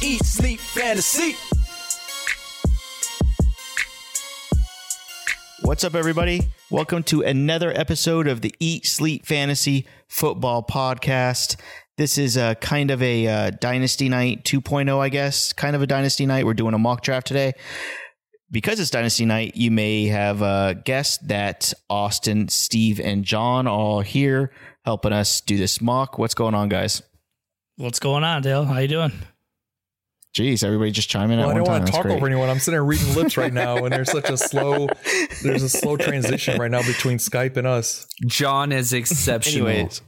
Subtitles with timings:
[0.00, 1.34] Eat, Sleep, Fantasy.
[5.62, 6.42] What's up, everybody?
[6.70, 11.56] Welcome to another episode of the Eat Sleep Fantasy Football Podcast.
[11.96, 15.52] This is a kind of a uh, Dynasty Night 2.0, I guess.
[15.52, 16.46] Kind of a Dynasty Night.
[16.46, 17.54] We're doing a mock draft today.
[18.52, 23.70] Because it's Dynasty Night, you may have uh, guessed that Austin, Steve, and John are
[23.70, 24.52] all here
[24.84, 26.18] helping us do this mock.
[26.18, 27.02] What's going on, guys?
[27.76, 28.64] What's going on, Dale?
[28.64, 29.12] How you doing?
[30.36, 31.74] Jeez, everybody just chime in Well, at I don't time.
[31.80, 32.48] want to talk over anyone.
[32.48, 34.88] I'm sitting there reading lips right now, and there's such a slow,
[35.42, 38.06] there's a slow transition right now between Skype and us.
[38.26, 39.68] John is exceptional.
[39.68, 40.02] Anyways,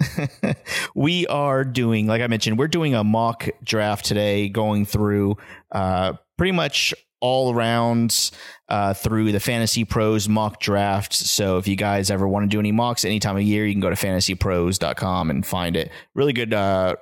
[0.94, 5.36] we are doing, like I mentioned, we're doing a mock draft today, going through
[5.72, 8.30] uh, pretty much all around
[8.68, 11.12] uh, through the Fantasy Pros mock draft.
[11.12, 13.72] So if you guys ever want to do any mocks any time of year, you
[13.72, 15.90] can go to fantasypros.com and find it.
[16.14, 16.94] Really good uh,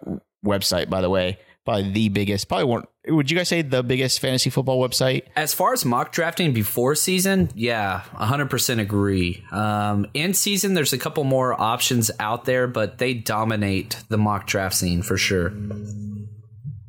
[0.44, 1.38] website, by the way.
[1.66, 2.84] Probably the biggest, probably one.
[3.08, 5.22] Would you guys say the biggest fantasy football website?
[5.34, 9.42] As far as mock drafting before season, yeah, 100% agree.
[9.50, 14.46] Um, in season, there's a couple more options out there, but they dominate the mock
[14.46, 15.52] draft scene for sure.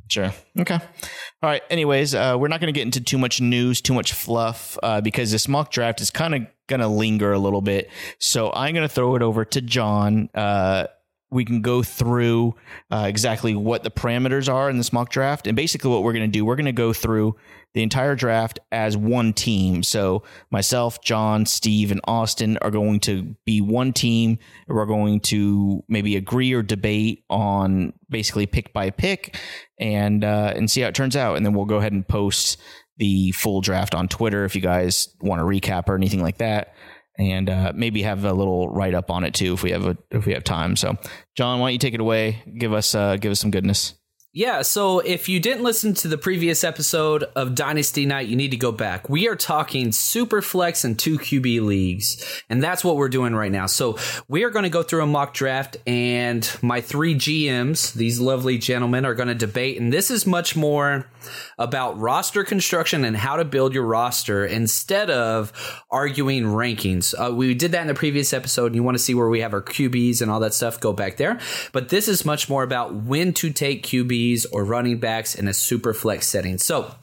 [0.09, 0.31] Sure.
[0.59, 0.75] Okay.
[0.75, 1.63] All right.
[1.71, 5.01] Anyways, uh, we're not going to get into too much news, too much fluff, uh,
[5.01, 7.89] because this mock draft is kind of going to linger a little bit.
[8.19, 10.29] So I'm going to throw it over to John.
[10.35, 10.85] Uh,
[11.29, 12.55] we can go through
[12.91, 15.47] uh, exactly what the parameters are in this mock draft.
[15.47, 17.35] And basically, what we're going to do, we're going to go through
[17.73, 19.83] the entire draft as one team.
[19.83, 24.39] So myself, John, Steve, and Austin are going to be one team.
[24.67, 29.37] We're going to maybe agree or debate on basically pick by pick
[29.79, 31.37] and uh, and see how it turns out.
[31.37, 32.57] And then we'll go ahead and post
[32.97, 36.73] the full draft on Twitter if you guys want to recap or anything like that.
[37.19, 39.97] And uh, maybe have a little write up on it too if we have a
[40.11, 40.75] if we have time.
[40.75, 40.97] So,
[41.35, 42.43] John, why don't you take it away?
[42.57, 43.95] Give us uh, give us some goodness.
[44.37, 48.51] Yeah, so if you didn't listen to the previous episode of Dynasty Night, you need
[48.51, 49.09] to go back.
[49.09, 53.51] We are talking super flex and two QB leagues, and that's what we're doing right
[53.51, 53.65] now.
[53.65, 53.97] So
[54.27, 58.59] we are going to go through a mock draft, and my three GMs, these lovely
[58.59, 59.81] gentlemen, are going to debate.
[59.81, 61.09] And this is much more
[61.57, 65.51] about roster construction and how to build your roster instead of
[65.89, 67.13] arguing rankings.
[67.17, 69.41] Uh, we did that in the previous episode, and you want to see where we
[69.41, 71.39] have our QBs and all that stuff, go back there.
[71.71, 75.53] But this is much more about when to take QBs or running backs in a
[75.53, 76.57] super flex setting.
[76.57, 76.95] So,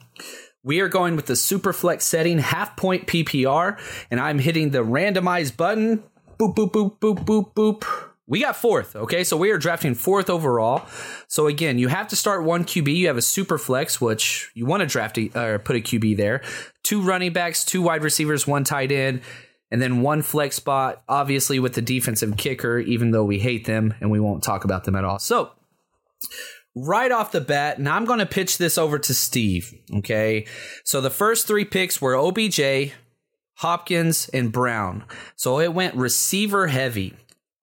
[0.63, 4.83] we are going with the super flex setting, half point PPR, and I'm hitting the
[4.83, 6.03] randomize button.
[6.39, 8.09] Boop, boop, boop, boop, boop, boop.
[8.27, 9.23] We got fourth, okay?
[9.23, 10.87] So we are drafting fourth overall.
[11.27, 12.95] So again, you have to start one QB.
[12.95, 16.17] You have a super flex, which you want to draft a, or put a QB
[16.17, 16.41] there.
[16.83, 19.21] Two running backs, two wide receivers, one tight end,
[19.69, 23.93] and then one flex spot, obviously with the defensive kicker, even though we hate them
[24.01, 25.19] and we won't talk about them at all.
[25.19, 25.51] So
[26.75, 29.71] right off the bat, now I'm going to pitch this over to Steve.
[29.97, 30.47] Okay.
[30.83, 32.93] So the first three picks were OBJ,
[33.57, 35.05] Hopkins, and Brown.
[35.35, 37.13] So it went receiver heavy.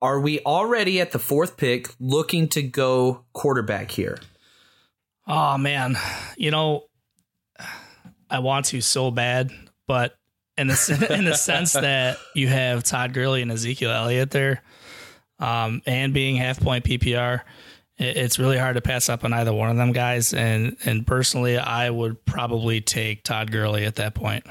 [0.03, 4.19] Are we already at the fourth pick looking to go quarterback here?
[5.29, 5.97] Oh man,
[6.37, 6.87] you know,
[8.29, 9.53] I want to so bad,
[9.87, 10.17] but
[10.59, 14.61] in the in the sense that you have Todd Gurley and Ezekiel Elliott there,
[15.39, 17.43] um, and being half point PPR,
[17.97, 20.35] it, it's really hard to pass up on either one of them guys.
[20.35, 24.45] And and personally, I would probably take Todd Gurley at that point.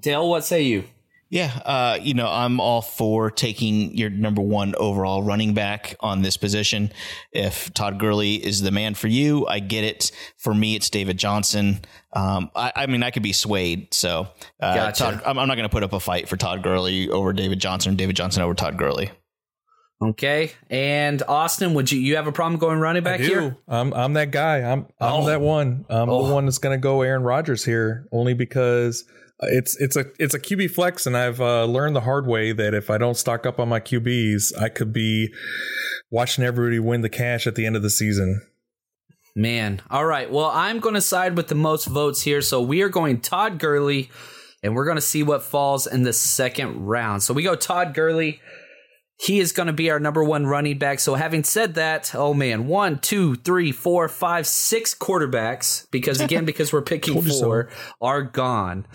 [0.00, 0.84] Dale, what say you?
[1.30, 6.22] Yeah, uh, you know, I'm all for taking your number one overall running back on
[6.22, 6.92] this position.
[7.32, 10.12] If Todd Gurley is the man for you, I get it.
[10.36, 11.80] For me, it's David Johnson.
[12.12, 13.92] Um, I, I mean, I could be swayed.
[13.92, 14.28] So,
[14.60, 15.02] uh, Gotcha.
[15.04, 17.58] Todd, I'm, I'm not going to put up a fight for Todd Gurley over David
[17.58, 19.10] Johnson, David Johnson over Todd Gurley.
[20.02, 20.52] Okay.
[20.70, 23.28] And Austin, would you you have a problem going running back I do.
[23.28, 23.56] here?
[23.66, 24.58] I'm I'm that guy.
[24.58, 25.26] I'm I'm Oh.
[25.26, 25.84] that one.
[25.88, 26.26] I'm Oh.
[26.26, 29.04] the one that's going to go Aaron Rodgers here, only because
[29.40, 32.74] it's it's a it's a QB flex, and I've uh, learned the hard way that
[32.74, 35.32] if I don't stock up on my QBs, I could be
[36.10, 38.42] watching everybody win the cash at the end of the season.
[39.36, 39.82] Man.
[39.90, 40.30] All right.
[40.30, 42.40] Well, I'm going to side with the most votes here.
[42.40, 44.10] So we are going Todd Gurley,
[44.62, 47.24] and we're going to see what falls in the second round.
[47.24, 48.40] So we go Todd Gurley.
[49.24, 51.00] He is going to be our number one running back.
[51.00, 56.44] So, having said that, oh man, one, two, three, four, five, six quarterbacks, because again,
[56.46, 57.40] because we're picking so.
[57.40, 57.68] four,
[58.00, 58.86] are gone.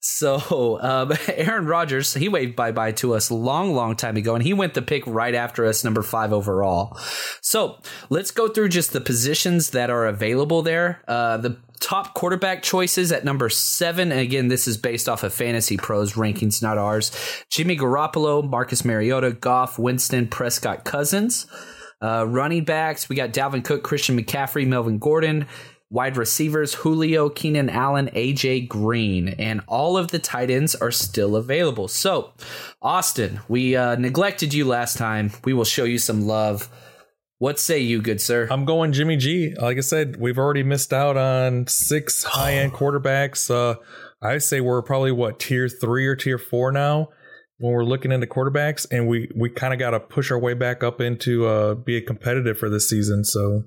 [0.00, 4.42] So, um, Aaron Rodgers, he waved bye bye to us long, long time ago, and
[4.42, 6.98] he went the pick right after us, number five overall.
[7.42, 11.02] So, let's go through just the positions that are available there.
[11.06, 14.12] Uh, the top quarterback choices at number seven.
[14.12, 17.10] And again, this is based off of Fantasy Pros rankings, not ours.
[17.50, 21.46] Jimmy Garoppolo, Marcus Mariota, Goff, Winston, Prescott, Cousins.
[22.02, 25.46] Uh, running backs, we got Dalvin Cook, Christian McCaffrey, Melvin Gordon.
[25.92, 31.34] Wide receivers, Julio, Keenan Allen, AJ Green, and all of the tight ends are still
[31.34, 31.88] available.
[31.88, 32.32] So,
[32.80, 35.32] Austin, we uh, neglected you last time.
[35.42, 36.68] We will show you some love.
[37.38, 38.46] What say you, good sir?
[38.52, 39.52] I'm going Jimmy G.
[39.60, 43.50] Like I said, we've already missed out on six high end quarterbacks.
[43.50, 43.80] Uh,
[44.22, 47.08] I say we're probably what tier three or tier four now
[47.58, 50.54] when we're looking into quarterbacks, and we we kind of got to push our way
[50.54, 53.24] back up into uh, be a competitive for this season.
[53.24, 53.64] So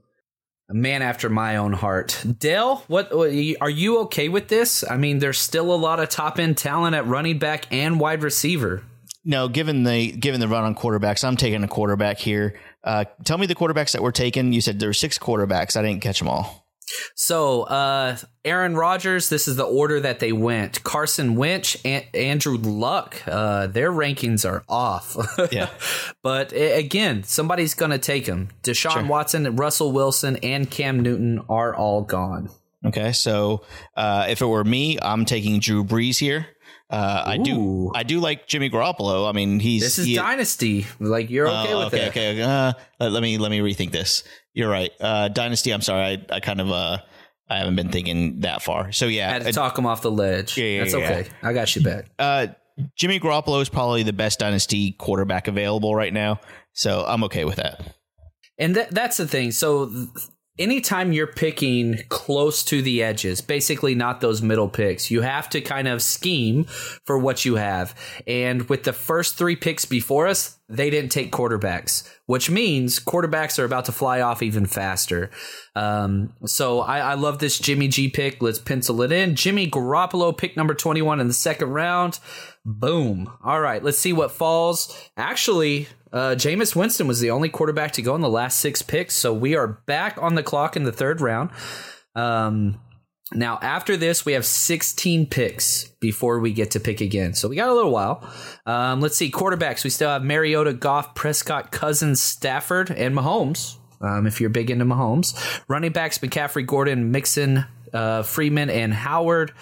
[0.74, 2.24] Man after my own heart.
[2.40, 3.30] Dale, what what-
[3.62, 4.84] are you okay with this?
[4.90, 8.24] I mean, there's still a lot of top end talent at running back and wide
[8.24, 8.84] receiver.
[9.25, 12.60] No, given the given the run on quarterbacks, I'm taking a quarterback here.
[12.84, 14.52] Uh, tell me the quarterbacks that were taken.
[14.52, 15.78] You said there were six quarterbacks.
[15.78, 16.62] I didn't catch them all.
[17.16, 20.84] So, uh, Aaron Rodgers, this is the order that they went.
[20.84, 25.16] Carson Wentz, An- Andrew Luck, uh, their rankings are off.
[25.51, 25.69] Yeah.
[26.22, 28.50] but again, somebody's going to take them.
[28.63, 32.50] Deshaun Watson, Russell Wilson, and Cam Newton are all gone.
[32.86, 33.63] Okay, so
[33.96, 36.48] uh, if it were me, I'm taking Drew Brees here.
[36.94, 39.28] Uh, I do I do like Jimmy Garoppolo.
[39.28, 40.86] I mean, he's This is he- Dynasty.
[41.00, 42.10] Like, you're okay Oh, with okay, that.
[42.10, 42.42] okay.
[42.42, 44.24] Uh, let, me let me rethink this.
[44.54, 44.92] You're right.
[45.00, 45.72] Uh, Dynasty.
[45.72, 46.04] I'm sorry.
[46.30, 47.00] I, I kind of uh,
[47.50, 48.92] I haven't been thinking that far.
[48.92, 50.56] So yeah, I had to uh, talk him off the ledge.
[50.57, 51.00] Yeah, yeah, That's yeah.
[51.00, 51.30] okay.
[51.42, 52.06] I got you back.
[52.19, 52.48] uh,
[52.96, 56.39] Jimmy Garoppolo is probably the best Dynasty quarterback available right now.
[56.74, 57.81] So I'm okay with that.
[58.60, 59.51] And that, that's the thing.
[59.51, 60.07] So th-
[60.60, 65.62] anytime you're picking close to the edges, basically not those middle picks, you have to
[65.62, 66.66] kind of scheme
[67.06, 67.96] for what you have.
[68.28, 73.60] And with the first three picks before us, they didn't take quarterbacks, which means quarterbacks
[73.60, 75.30] are about to fly off even faster.
[75.76, 78.42] Um, so I, I love this Jimmy G pick.
[78.42, 79.36] Let's pencil it in.
[79.36, 82.20] Jimmy Garoppolo, pick number 21 in the second round.
[82.65, 83.31] Boom.
[83.44, 85.10] All right, let's see what falls.
[85.18, 89.15] Actually, uh, Jameis Winston was the only quarterback to go in the last six picks,
[89.15, 91.50] so we are back on the clock in the third round.
[92.15, 92.80] Um,
[93.33, 97.33] now, after this, we have 16 picks before we get to pick again.
[97.33, 98.30] So we got a little while.
[98.65, 99.31] Um, let's see.
[99.31, 103.77] Quarterbacks, we still have Mariota, Goff, Prescott, Cousins, Stafford, and Mahomes.
[104.01, 105.62] Um, if you're big into Mahomes.
[105.68, 109.54] Running backs, McCaffrey, Gordon, Mixon, uh, Freeman, and Howard.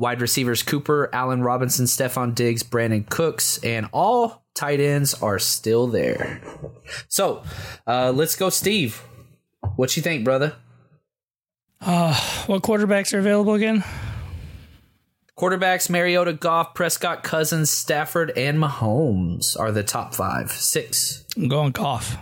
[0.00, 5.86] Wide receivers, Cooper, Allen Robinson, Stefon Diggs, Brandin Cooks, and all tight ends are still
[5.88, 6.40] there.
[7.08, 7.42] So
[7.86, 9.02] uh, let's go, Steve.
[9.76, 10.54] What you think, brother?
[12.46, 13.84] What quarterbacks are available again?
[15.38, 20.50] Quarterbacks Mariota, Goff, Prescott, Cousins, Stafford, and Mahomes are the top five.
[20.50, 21.26] Six.
[21.36, 22.16] I'm going Goff.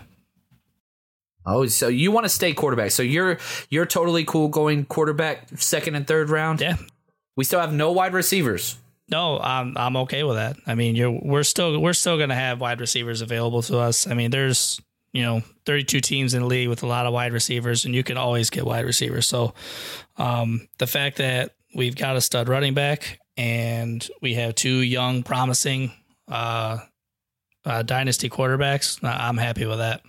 [1.47, 2.91] Oh, so you want to stay quarterback.
[2.91, 3.39] So you're
[3.71, 6.61] you're totally cool going quarterback second and third round?
[6.61, 6.77] Yeah.
[7.39, 8.77] We still have no wide receivers.
[9.09, 10.57] No, I'm I'm okay with that.
[10.67, 14.09] I mean, you're we're still we're still gonna have wide receivers available to us.
[14.09, 14.81] I mean, there's
[15.13, 18.03] you know 32 teams in the league with a lot of wide receivers, and you
[18.03, 19.29] can always get wide receivers.
[19.29, 19.55] So,
[20.17, 25.23] um, the fact that we've got a stud running back and we have two young,
[25.23, 25.93] promising
[26.27, 26.79] uh,
[27.65, 30.03] uh, dynasty quarterbacks, I'm happy with that.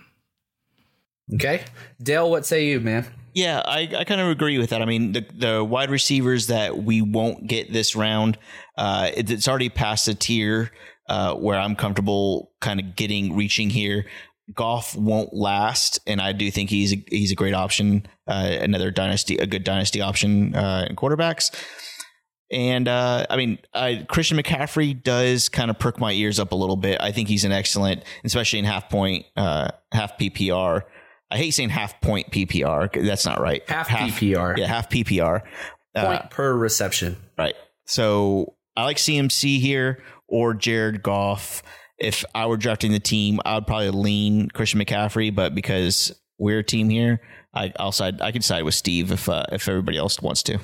[1.34, 1.64] Okay.
[2.02, 3.06] Dale, what say you, man?
[3.34, 4.82] Yeah, I, I kind of agree with that.
[4.82, 8.38] I mean, the, the wide receivers that we won't get this round,
[8.76, 10.72] uh, it, it's already past a tier
[11.08, 14.06] uh, where I'm comfortable kind of getting reaching here.
[14.52, 18.90] Goff won't last, and I do think he's a, he's a great option, uh, another
[18.90, 21.54] dynasty, a good dynasty option uh, in quarterbacks.
[22.50, 26.56] And uh, I mean, I, Christian McCaffrey does kind of perk my ears up a
[26.56, 27.00] little bit.
[27.00, 30.82] I think he's an excellent, especially in half point, uh, half PPR.
[31.30, 33.06] I hate saying half point PPR.
[33.06, 33.62] That's not right.
[33.68, 34.56] Half PPR.
[34.56, 35.42] Yeah, half PPR.
[35.94, 37.16] Point per reception.
[37.38, 37.54] Right.
[37.86, 41.62] So I like CMC here or Jared Goff.
[41.98, 46.60] If I were drafting the team, I would probably lean Christian McCaffrey, but because we're
[46.60, 47.20] a team here,
[47.52, 48.20] I, I'll side.
[48.20, 50.58] I can side with Steve if uh, if everybody else wants to.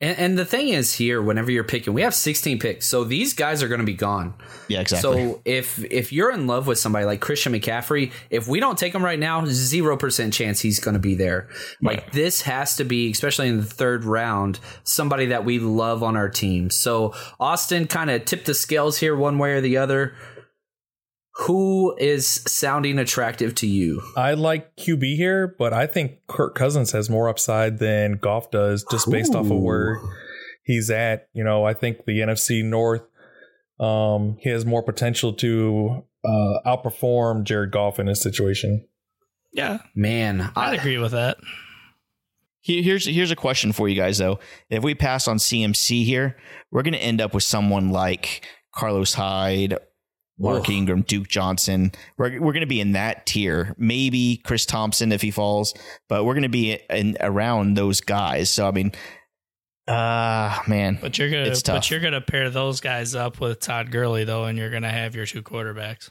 [0.00, 3.34] And, and the thing is, here, whenever you're picking, we have 16 picks, so these
[3.34, 4.34] guys are going to be gone.
[4.68, 5.32] Yeah, exactly.
[5.32, 8.94] So if if you're in love with somebody like Christian McCaffrey, if we don't take
[8.94, 11.48] him right now, zero percent chance he's going to be there.
[11.82, 16.16] Like this has to be, especially in the third round, somebody that we love on
[16.16, 16.70] our team.
[16.70, 20.14] So Austin kind of tipped the scales here one way or the other.
[21.42, 24.02] Who is sounding attractive to you?
[24.16, 28.84] I like QB here, but I think Kirk Cousins has more upside than Goff does,
[28.90, 30.00] just based off of where
[30.64, 31.28] he's at.
[31.32, 33.02] You know, I think the NFC North,
[33.78, 38.86] um, he has more potential to uh, outperform Jared Goff in this situation.
[39.52, 41.38] Yeah, Man, I'd I, agree with that.
[42.60, 44.40] Here's here's a question for you guys though.
[44.68, 46.36] If we pass on CMC here,
[46.70, 49.78] we're going to end up with someone like Carlos Hyde,
[50.38, 50.70] Mark Ugh.
[50.70, 51.92] Ingram, Duke Johnson.
[52.16, 53.74] We're we're going to be in that tier.
[53.78, 55.74] Maybe Chris Thompson if he falls,
[56.08, 58.48] but we're going to be in around those guys.
[58.50, 58.92] So I mean,
[59.88, 61.76] uh man, But you're gonna It's tough.
[61.76, 65.14] but you're gonna pair those guys up with Todd Gurley though, and you're gonna have
[65.14, 66.10] your two quarterbacks.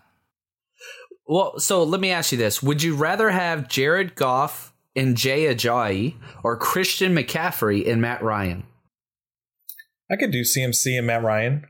[1.28, 5.54] well, so let me ask you this: Would you rather have Jared Goff and Jay
[5.54, 8.64] Ajayi or Christian McCaffrey and Matt Ryan?
[10.10, 11.66] I could do CMC and Matt Ryan.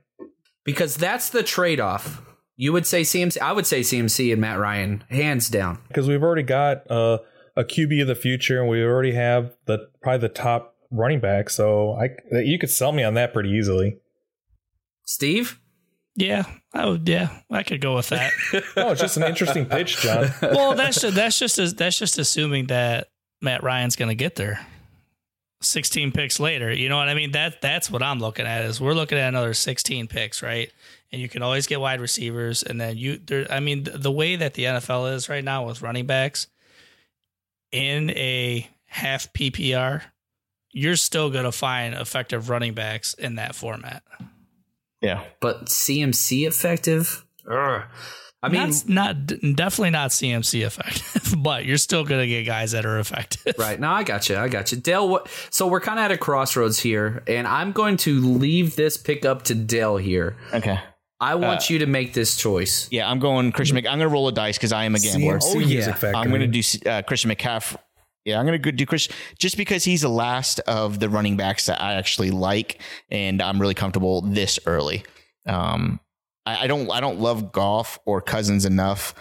[0.64, 2.22] Because that's the trade-off.
[2.58, 3.40] You would say CMC.
[3.40, 5.80] I would say CMC and Matt Ryan, hands down.
[5.88, 7.20] because we've already got uh,
[7.56, 11.50] a QB of the future, and we already have the probably the top running back.
[11.52, 12.10] So I
[12.42, 13.98] you could sell me on that pretty easily.
[15.06, 15.60] Steve.
[16.16, 17.08] Yeah, I would.
[17.08, 18.32] Yeah, I could go with that.
[18.76, 20.32] Oh, it's just an interesting pitch, John.
[20.42, 23.10] well, that's just, that's just that's just assuming that
[23.40, 24.66] Matt Ryan's gonna get there.
[25.62, 27.32] 16 picks later, you know what I mean?
[27.32, 28.66] That that's what I'm looking at.
[28.66, 30.72] Is we're looking at another 16 picks, right?
[31.12, 33.48] And you can always get wide receivers, and then you there.
[33.50, 36.48] I mean, the, the way that the NFL is right now with running backs
[37.72, 40.04] in a half PPR,
[40.72, 44.04] you're still gonna find effective running backs in that format.
[45.02, 45.24] yeah.
[45.40, 47.26] But CMC effective?
[47.50, 47.84] Ugh.
[48.44, 52.86] I mean, not, not definitely not CMC effective, but you're still gonna get guys that
[52.86, 53.56] are effective.
[53.58, 53.80] Right.
[53.80, 54.38] now, I got you.
[54.38, 54.78] I got you.
[54.78, 58.76] Dale, what, so we're kind of at a crossroads here, and I'm going to leave
[58.76, 60.38] this pick up to Dale here.
[60.54, 60.80] Okay.
[61.20, 62.88] I want you to make this choice.
[62.92, 63.74] Yeah, I'm going Christian.
[63.76, 65.40] Mc, I'm going to roll a dice because I am a gambler.
[65.40, 65.66] CMC Oh, yeah.
[65.66, 67.78] Music I'm going to do uh, Christian McCaffrey.
[68.24, 69.08] Yeah, I'm going to do Chris
[69.40, 73.60] just because he's the last of the running backs that I actually like, and I'm
[73.60, 75.06] really comfortable this early.
[75.48, 76.02] Um,
[76.48, 79.14] I, I don't I don't love Goff or Cousins enough.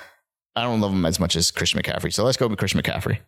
[0.54, 2.12] I don't love him as much as Christian McCaffrey.
[2.12, 3.18] So let's go with Christian McCaffrey.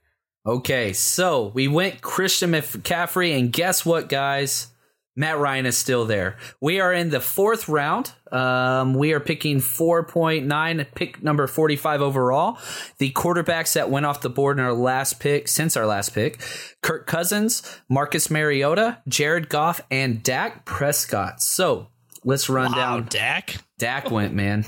[0.47, 4.69] Okay, so we went Christian McCaffrey, and guess what, guys?
[5.15, 6.37] Matt Ryan is still there.
[6.61, 8.13] We are in the fourth round.
[8.31, 12.57] Um, we are picking 4.9, pick number 45 overall.
[12.99, 16.41] The quarterbacks that went off the board in our last pick, since our last pick
[16.83, 21.43] Kirk Cousins, Marcus Mariota, Jared Goff, and Dak Prescott.
[21.43, 21.89] So
[22.29, 23.07] let's run Wow, down.
[23.09, 23.57] Dak.
[23.79, 24.65] Dak went, man.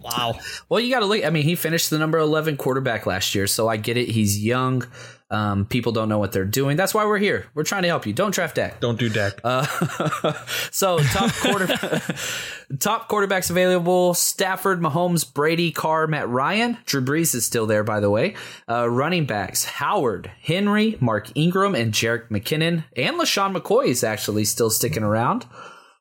[0.00, 0.38] Wow.
[0.68, 1.24] Well, you got to look.
[1.24, 4.08] I mean, he finished the number 11 quarterback last year, so I get it.
[4.08, 4.86] He's young.
[5.30, 6.76] Um, people don't know what they're doing.
[6.76, 7.46] That's why we're here.
[7.54, 8.12] We're trying to help you.
[8.12, 8.78] Don't draft Dak.
[8.78, 9.40] Don't do Dak.
[9.42, 9.64] Uh,
[10.70, 11.66] so top quarter,
[12.78, 16.76] top quarterbacks available: Stafford, Mahomes, Brady, Carr, Matt Ryan.
[16.84, 18.36] Drew Brees is still there, by the way.
[18.68, 24.44] Uh, running backs: Howard, Henry, Mark Ingram, and Jerick McKinnon, and LeSean McCoy is actually
[24.44, 25.46] still sticking around.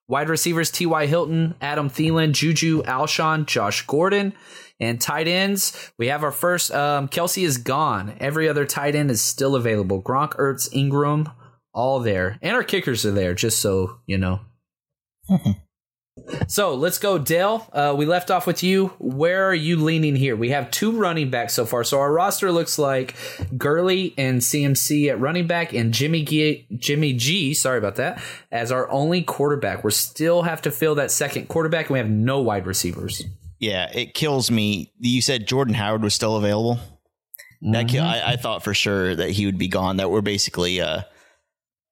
[0.07, 1.05] Wide receivers: T.Y.
[1.05, 4.33] Hilton, Adam Thielen, Juju, Alshon, Josh Gordon.
[4.79, 6.71] And tight ends, we have our first.
[6.71, 8.17] Um, Kelce is gone.
[8.19, 10.01] Every other tight end is still available.
[10.01, 11.33] Gronk, Ertz, Engram,
[11.73, 12.37] all there.
[12.41, 14.41] And our kickers are there, just so you know.
[16.47, 17.67] so let's go, Dale.
[17.73, 18.87] Uh, we left off with you.
[18.99, 20.35] Where are you leaning here?
[20.35, 21.83] We have two running backs so far.
[21.83, 23.15] So our roster looks like
[23.57, 27.53] Gurley and CMC at running back, and Jimmy G, Jimmy G.
[27.53, 28.21] Sorry about that.
[28.51, 32.09] As our only quarterback, we still have to fill that second quarterback, and we have
[32.09, 33.23] no wide receivers.
[33.59, 34.91] Yeah, it kills me.
[34.99, 36.79] You said Jordan Howard was still available.
[37.71, 39.97] That ki- I, I thought for sure that he would be gone.
[39.97, 41.03] That we're basically, uh,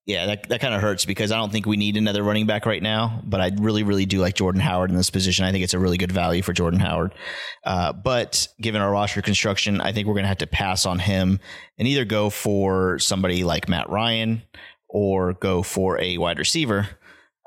[0.05, 2.65] yeah, that that kind of hurts because I don't think we need another running back
[2.65, 3.21] right now.
[3.23, 5.45] But I really, really do like Jordan Howard in this position.
[5.45, 7.13] I think it's a really good value for Jordan Howard.
[7.65, 10.99] Uh, but given our roster construction, I think we're going to have to pass on
[10.99, 11.39] him
[11.77, 14.41] and either go for somebody like Matt Ryan
[14.89, 16.87] or go for a wide receiver.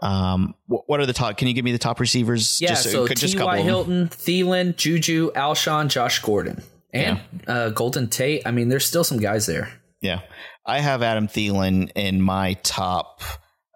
[0.02, 1.36] Um, what are the top?
[1.38, 2.60] Can you give me the top receivers?
[2.60, 3.62] Yeah, Just- so just T.Y.
[3.62, 8.42] Hilton, Thielen, Juju, Alshon, Josh Gordon, and uh, Golden Tate.
[8.46, 9.72] I mean, there's still some guys there.
[10.04, 10.20] Yeah,
[10.66, 13.22] I have Adam Thielen in my top,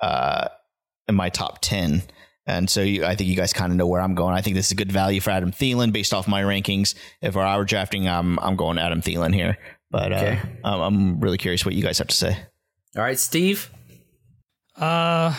[0.02, 0.49] uh,
[1.08, 2.02] in my top ten,
[2.47, 4.35] and so you, I think you guys kind of know where I'm going.
[4.35, 6.94] I think this is a good value for Adam Thielen based off my rankings.
[7.23, 9.56] If I were drafting, I'm I'm going Adam Thielen here,
[9.90, 10.38] but Okay.
[10.62, 12.37] uh, I'm, I'm really curious what you guys have to say.
[12.97, 13.70] All right, Steve.
[14.76, 15.35] Uh,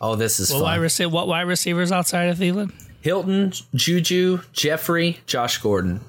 [0.00, 0.64] Oh, this is what fun.
[0.64, 2.72] wide, rece- what wide receivers outside of Thielen?
[3.00, 6.00] Hilton, Juju, Jeffery, Josh Gordon.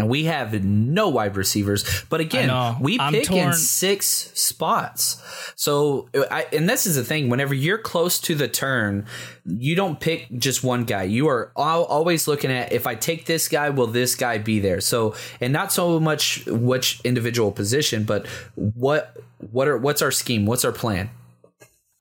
[0.00, 2.04] And we have no wide receivers.
[2.08, 2.48] But again,
[2.80, 5.22] we I'm pick in six spots.
[5.56, 9.06] So, I, and this is the thing: whenever you're close to the turn,
[9.44, 11.04] you don't pick just one guy.
[11.04, 14.80] You are always looking at if I take this guy, will this guy be there?
[14.80, 19.16] So, and not so much which individual position, but what
[19.50, 20.46] what are what's our scheme?
[20.46, 21.10] What's our plan?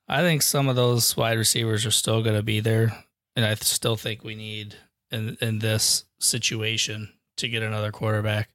[0.07, 3.53] I think some of those wide receivers are still going to be there, and I
[3.55, 4.75] still think we need
[5.11, 8.49] in in this situation to get another quarterback.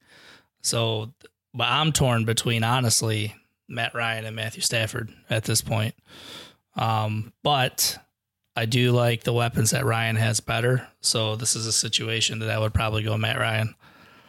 [0.62, 1.12] So,
[1.52, 3.34] but I'm torn between honestly
[3.68, 5.94] Matt Ryan and Matthew Stafford at this point.
[6.76, 7.98] Um, but
[8.56, 10.86] I do like the weapons that Ryan has better.
[11.00, 13.74] So this is a situation that I would probably go Matt Ryan.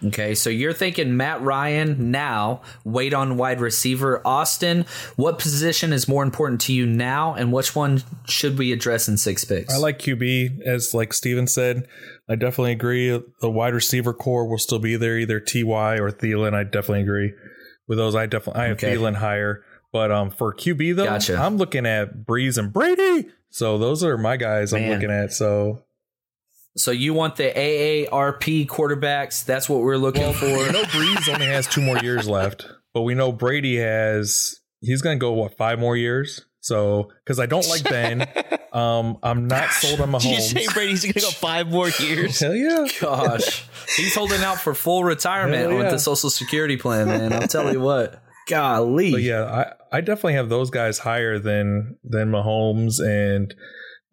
[0.08, 4.22] Okay, so you're thinking Matt Ryan now, wait on wide receiver.
[4.26, 4.86] Austin,
[5.16, 9.18] what position is more important to you now, and which one should we address in
[9.18, 9.74] six picks?
[9.74, 11.88] I like QB, as like Steven said.
[12.30, 13.10] I definitely agree.
[13.42, 15.62] The wide receiver core will still be there, either Ty
[16.00, 16.54] or Thielen.
[16.54, 17.34] I definitely agree
[17.88, 18.16] with those.
[18.16, 18.96] I definitely I have Okay.
[18.96, 21.38] Thielen higher, but um for QB though, Gotcha.
[21.38, 23.30] I'm looking at Brees and Brady.
[23.50, 25.32] So those are my guys I'm looking at.
[25.32, 25.85] So
[26.78, 29.46] So you want the AARP quarterbacks?
[29.46, 30.48] That's what we're looking we for.
[30.48, 34.60] know Brees only has two more years left, but we know Brady has.
[34.82, 36.46] He's going to go what five more years.
[36.60, 38.28] So because I don't like Ben,
[38.74, 40.74] um, I'm not sold on Did you say Mahomes.
[40.74, 42.40] Brady's going to go five more years?
[42.40, 42.88] Hell yeah!
[43.00, 43.66] Gosh,
[43.96, 47.34] he's holding out for full retirement Hell with the Social Security plan, man.
[47.34, 48.22] I'll tell you what.
[48.48, 49.12] Golly.
[49.12, 49.44] But yeah,
[49.92, 53.54] I, I definitely have those guys higher than than Mahomes, and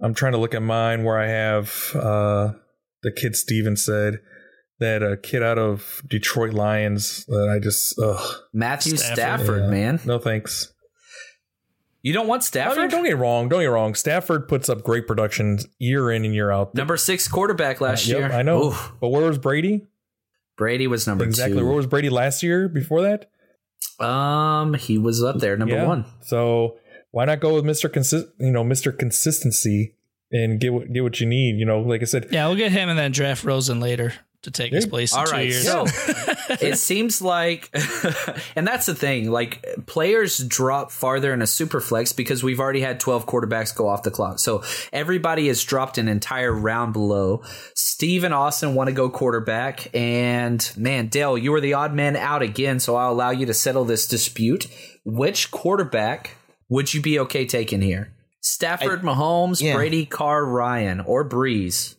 [0.02, 2.52] I'm trying to look at mine where I have uh,
[3.02, 4.20] the kid Steven said
[4.80, 8.20] that a kid out of Detroit Lions that I just ugh,
[8.52, 9.16] Matthew Stafford.
[9.16, 9.70] Stafford, yeah.
[9.70, 10.00] man.
[10.04, 10.72] no thanks.
[12.04, 12.90] You don't want I mean, Stafford?
[12.90, 13.94] don't get wrong, don't get wrong.
[13.94, 16.74] Stafford puts up great production year in and year out.
[16.74, 18.32] Number six quarterback last Yep, year.
[18.32, 18.64] I know.
[18.64, 18.92] Oof.
[19.00, 19.86] But where was Brady?
[20.56, 21.60] Brady was number exactly.
[21.60, 21.64] two.
[21.66, 22.68] Where was Brady last year?
[22.68, 23.30] Before that,
[24.04, 25.86] Um, he was up there, number Yeah.
[25.86, 26.04] one.
[26.22, 26.78] So
[27.12, 28.26] why not go with Mister Consist?
[28.38, 29.94] You know, Mister Consistency,
[30.32, 31.58] and get what get what you need.
[31.58, 34.50] You know, like I said, Yeah, we'll get him and then draft Rosen later to
[34.50, 34.90] take his Yeah.
[34.90, 35.64] place in All two years.
[35.64, 35.84] so
[36.60, 37.70] it seems like,
[38.56, 39.30] and that's the thing.
[39.30, 43.86] Like players drop farther in a super flex because we've already had twelve quarterbacks go
[43.88, 44.40] off the clock.
[44.40, 47.42] So everybody has dropped an entire round below.
[47.76, 52.16] Steve and Austin want to go quarterback, and man, Dale, you were the odd man
[52.16, 52.80] out again.
[52.80, 54.66] So I'll allow you to settle this dispute.
[55.04, 56.36] Which quarterback
[56.72, 58.14] would you be okay taking here?
[58.40, 59.74] Stafford, Mahomes, yeah.
[59.74, 61.96] Brady, Carr, Ryan, or Brees?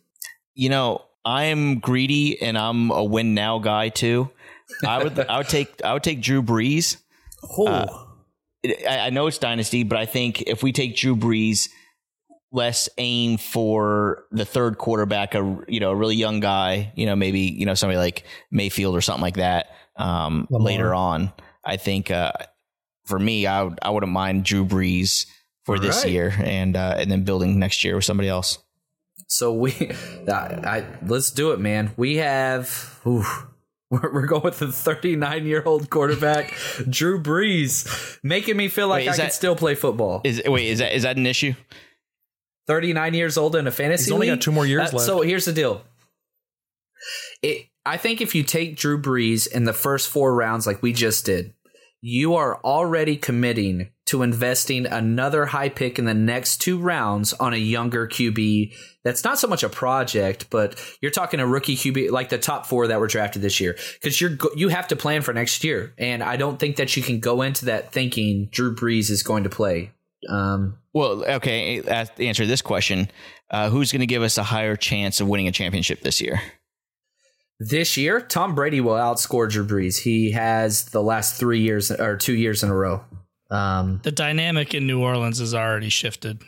[0.54, 4.30] You know, I'm greedy and I'm a win now guy too.
[4.84, 6.96] I would I would take I would take Drew Brees.
[7.56, 8.16] Oh,
[8.88, 11.68] I, I know it's dynasty, but I think if we take Drew Brees,
[12.50, 17.14] let's aim for the third quarterback, a you know a really young guy, you know
[17.14, 19.68] maybe you know somebody like Mayfield or something like that.
[19.96, 21.32] Um, later on,
[21.64, 22.32] I think uh,
[23.06, 25.26] for me, I would, I wouldn't mind Drew Brees
[25.64, 26.12] for this Right.
[26.12, 28.58] year, and uh, and then building next year with somebody else.
[29.28, 29.72] So we,
[30.28, 31.92] I, I, let's do it, man.
[31.96, 33.24] We have, ooh,
[33.90, 36.52] we're, we're going with the 39 year old quarterback,
[36.90, 40.20] Drew Brees, making me feel like Wait, I is can that- still play football.
[40.24, 41.54] Is wait is that is that an issue?
[42.66, 44.38] 39 years old in a fantasy He's only league?
[44.38, 45.06] got two more years Uh, left.
[45.06, 45.82] So here's the deal.
[47.42, 50.92] It, I think if you take Drew Brees in the first four rounds, like we
[50.94, 51.52] just did,
[52.06, 57.54] you are already committing to investing another high pick in the next two rounds on
[57.54, 58.74] a younger QB.
[59.04, 62.66] That's not so much a project, but you're talking a rookie QB like the top
[62.66, 65.94] four that were drafted this year because you're you have to plan for next year,
[65.96, 69.44] and I don't think that you can go into that thinking Drew Brees is going
[69.44, 69.90] to play.
[70.28, 71.80] Um, Well, okay.
[72.18, 73.08] answer this question,
[73.50, 76.38] uh, who's going to give us a higher chance of winning a championship this year?
[77.60, 80.02] This year, Tom Brady will outscore Drew Brees.
[80.02, 83.04] He has the last three years or two years in a row.
[83.50, 86.42] Um, The dynamic in New Orleans has already shifted.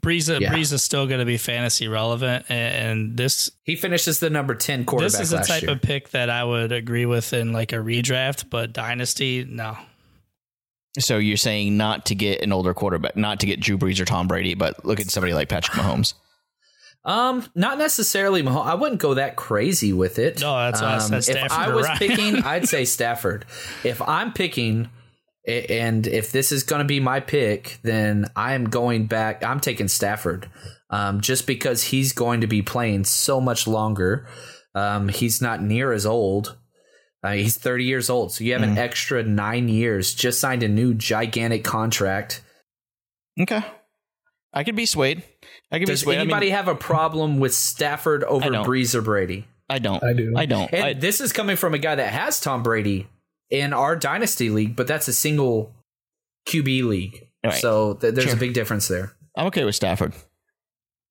[0.00, 0.54] Brees, Yeah.
[0.54, 4.54] Brees is still going to be fantasy relevant, and, and this he finishes the number
[4.54, 5.72] ten quarterback this is the type year.
[5.72, 9.76] of pick that I would agree with in like a redraft, but dynasty, no.
[11.00, 14.04] So you're saying not to get an older quarterback, not to get Drew Brees or
[14.04, 16.14] Tom Brady, but look at somebody like Patrick Mahomes.
[17.04, 18.42] Um, not necessarily.
[18.42, 18.66] Mahomes.
[18.66, 20.40] I wouldn't go that crazy with it.
[20.40, 23.46] No, that's why I said Um, If I was picking, I'd say Stafford.
[23.84, 24.90] If I'm picking,
[25.46, 29.42] and if this is going to be my pick, then I'm going back.
[29.44, 30.50] I'm taking Stafford,
[30.90, 34.26] um, just because he's going to be playing so much longer.
[34.74, 36.56] Um, he's not near as old.
[37.24, 40.14] Uh, he's 30 years old, so you have an extra nine years.
[40.14, 42.42] Just signed a new gigantic contract.
[43.40, 43.64] Okay,
[44.52, 45.24] I could be swayed.
[45.70, 46.18] I could Does be swayed.
[46.18, 48.66] I mean, anybody have a problem with Stafford over don't.
[48.66, 49.46] Brees or Brady?
[49.68, 50.02] I don't.
[50.02, 50.32] I do.
[50.36, 50.72] I don't.
[50.72, 53.06] And I, this is coming from a guy that has Tom Brady
[53.50, 55.74] in our dynasty league, but that's a single
[56.48, 57.28] QB league.
[57.44, 57.54] Right.
[57.54, 58.36] So th- there's Sure.
[58.36, 59.12] a big difference there.
[59.36, 60.14] I'm okay with Stafford.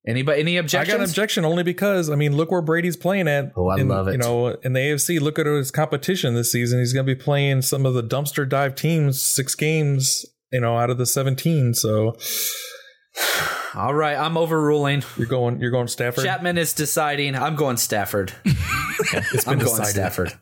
[0.08, 0.40] Anybody?
[0.40, 0.90] Any objection?
[0.90, 3.52] I got an objection only because I mean, look where Brady's playing at.
[3.56, 4.14] Oh, I in, love it.
[4.14, 6.80] You know, in the AFC, look at his competition this season.
[6.80, 10.78] He's going to be playing some of the dumpster dive teams, six games, you know,
[10.78, 11.74] out of the seventeen.
[11.74, 12.16] So
[13.76, 15.04] All right, I'm overruling.
[15.18, 16.24] you're going, you're going Stafford.
[16.24, 17.36] Chapman is deciding.
[17.36, 18.34] I'm going Stafford.
[19.00, 19.92] It's been I'm going decided.
[19.92, 20.34] Stafford.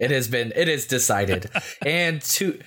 [0.00, 0.52] It has been.
[0.56, 1.50] It is decided.
[1.84, 2.58] And to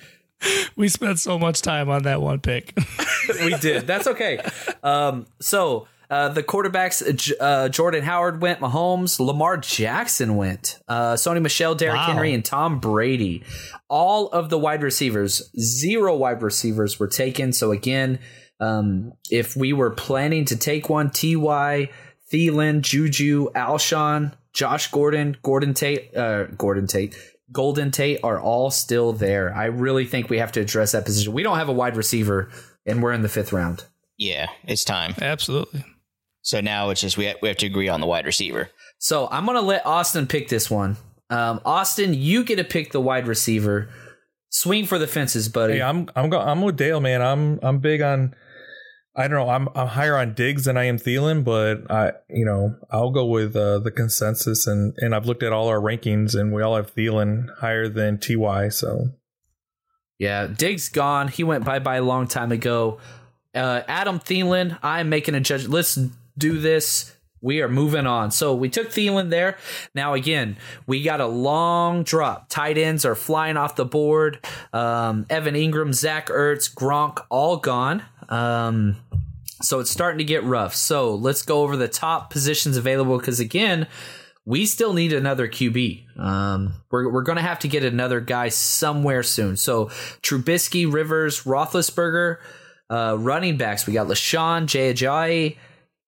[0.76, 2.78] We spent so much time on that one pick.
[3.44, 3.88] we did.
[3.88, 4.40] That's okay.
[4.84, 11.14] Um, so uh, the quarterbacks, uh, uh, Jordan Howard went, Mahomes, Lamar Jackson went, uh,
[11.14, 12.06] Sony Michel, Derrick Wow.
[12.06, 13.42] Henry, and Tom Brady.
[13.88, 17.52] All of the wide receivers, zero wide receivers were taken.
[17.52, 18.20] So again,
[18.60, 21.90] um, if we were planning to take one, Ty,
[22.32, 27.16] Thielen, Juju, Alshon, Josh Gordon, Gordon Tate, uh, Gordon Tate.
[27.52, 29.52] Golden Tate are all still there.
[29.54, 31.32] I really think we have to address that position.
[31.32, 32.48] We don't have a wide receiver,
[32.86, 33.84] and we're in the fifth round.
[34.16, 35.14] Yeah, it's time.
[35.20, 35.84] Absolutely.
[36.42, 38.70] So now it's just we have, we have to agree on the wide receiver.
[38.98, 40.96] So I'm gonna let Austin pick this one.
[41.28, 43.88] Um, Austin, you get to pick the wide receiver.
[44.50, 45.74] Swing for the fences, buddy.
[45.74, 47.22] Hey, I'm I'm go, I'm with Dale, man.
[47.22, 48.34] I'm I'm big on.
[49.20, 49.50] I don't know.
[49.50, 53.26] I'm I'm higher on Diggs than I am Thielen, but I you know I'll go
[53.26, 56.74] with uh, the consensus and and I've looked at all our rankings and we all
[56.74, 58.70] have Thielen higher than Ty.
[58.70, 59.10] So
[60.18, 61.28] yeah, Diggs gone.
[61.28, 62.98] He went bye bye a long time ago.
[63.54, 65.68] Uh, Adam Thielen, I'm making a judge.
[65.68, 65.98] Let's
[66.38, 67.14] do this.
[67.42, 68.30] We are moving on.
[68.30, 69.58] So we took Thielen there.
[69.94, 70.56] Now again,
[70.86, 72.48] we got a long drop.
[72.48, 74.38] Tight ends are flying off the board.
[74.72, 78.02] Um, Evan Engram, Zach Ertz, Gronk, all gone.
[78.30, 78.96] Um,
[79.62, 80.74] so it's starting to get rough.
[80.74, 83.86] So let's go over the top positions available because again,
[84.46, 86.18] we still need another QB.
[86.18, 89.56] Um, we're we're going to have to get another guy somewhere soon.
[89.56, 89.86] So
[90.22, 92.38] Trubisky, Rivers, Roethlisberger,
[92.88, 93.86] uh, running backs.
[93.86, 95.56] We got LeSean, Jay Ajayi,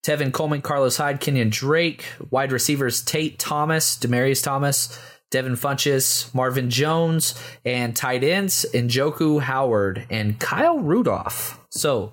[0.03, 2.05] Tevin Coleman, Carlos Hyde, Kenyan Drake.
[2.31, 4.99] Wide receivers Tate Thomas, Demaryius Thomas,
[5.33, 7.33] Devin Funchess, Marvin Jones,
[7.65, 11.59] and tight ends Njoku Howard and Kyle Rudolph.
[11.71, 12.11] So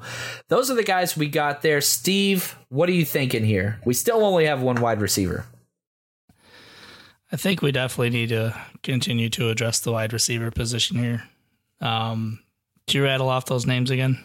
[0.48, 1.82] those are the guys we got there.
[1.82, 3.78] Steve, what are you thinking here?
[3.84, 5.44] We still only have one wide receiver.
[7.30, 11.22] I think we definitely need to continue to address the wide receiver position here.
[11.82, 12.40] Um,
[12.86, 14.18] do you rattle off those names again?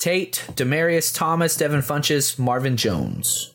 [0.00, 3.54] Tate, Demaryius Thomas, Devin Funchess, Marvin Jones.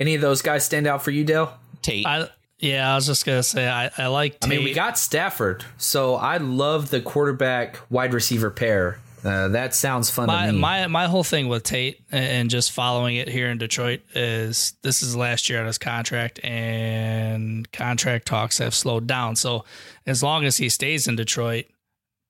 [0.00, 1.52] Any of those guys stand out for you, Dale?
[1.82, 2.06] Tate.
[2.06, 2.30] I
[2.64, 4.38] yeah, I was just gonna say I, I like.
[4.42, 8.98] I mean, we got Stafford, so I love the quarterback wide receiver pair.
[9.24, 10.58] Uh, that sounds fun my to me.
[10.58, 15.02] my my whole thing with Tate and just following it here in Detroit is this
[15.02, 19.36] is last year on his contract and contract talks have slowed down.
[19.36, 19.64] So
[20.06, 21.64] as long as he stays in Detroit,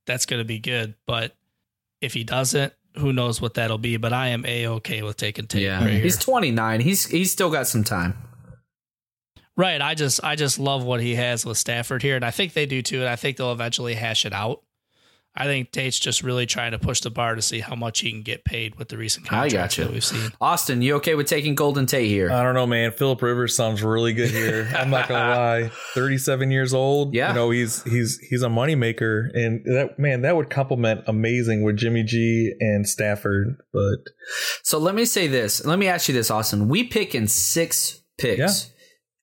[0.07, 0.95] that's going to be good.
[1.05, 1.35] But
[2.01, 3.97] if he doesn't, who knows what that'll be?
[3.97, 5.63] But I am a okay with taking Tate.
[5.63, 6.81] yeah, right he's 29.
[6.81, 8.17] He's he's still got some time.
[9.57, 9.81] Right.
[9.81, 12.67] I just I just love what he has with Stafford here, and I think they
[12.67, 13.01] do too.
[13.01, 14.63] And I think they'll eventually hash it out.
[15.37, 18.13] I think Tate's just really trying to push the bar to see how much he
[18.13, 19.89] can get paid with the recent I contracts gotcha.
[19.89, 20.31] that we've seen.
[20.41, 22.31] Austin, you okay with taking Golden Tate here?
[22.31, 22.93] I don't know, man.
[22.93, 24.71] Philip Rivers sounds really good here.
[24.77, 25.71] I'm not gonna lie.
[25.95, 27.15] 37 years old.
[27.15, 27.31] Yeah.
[27.31, 31.77] You know he's he's he's a moneymaker, and that man that would complement amazing with
[31.77, 33.57] Jimmy G and Stafford.
[33.73, 34.13] But
[34.63, 35.65] So let me say this.
[35.65, 36.69] Let me ask you this, Austin.
[36.69, 38.39] We pick in six picks.
[38.39, 38.71] Yeah.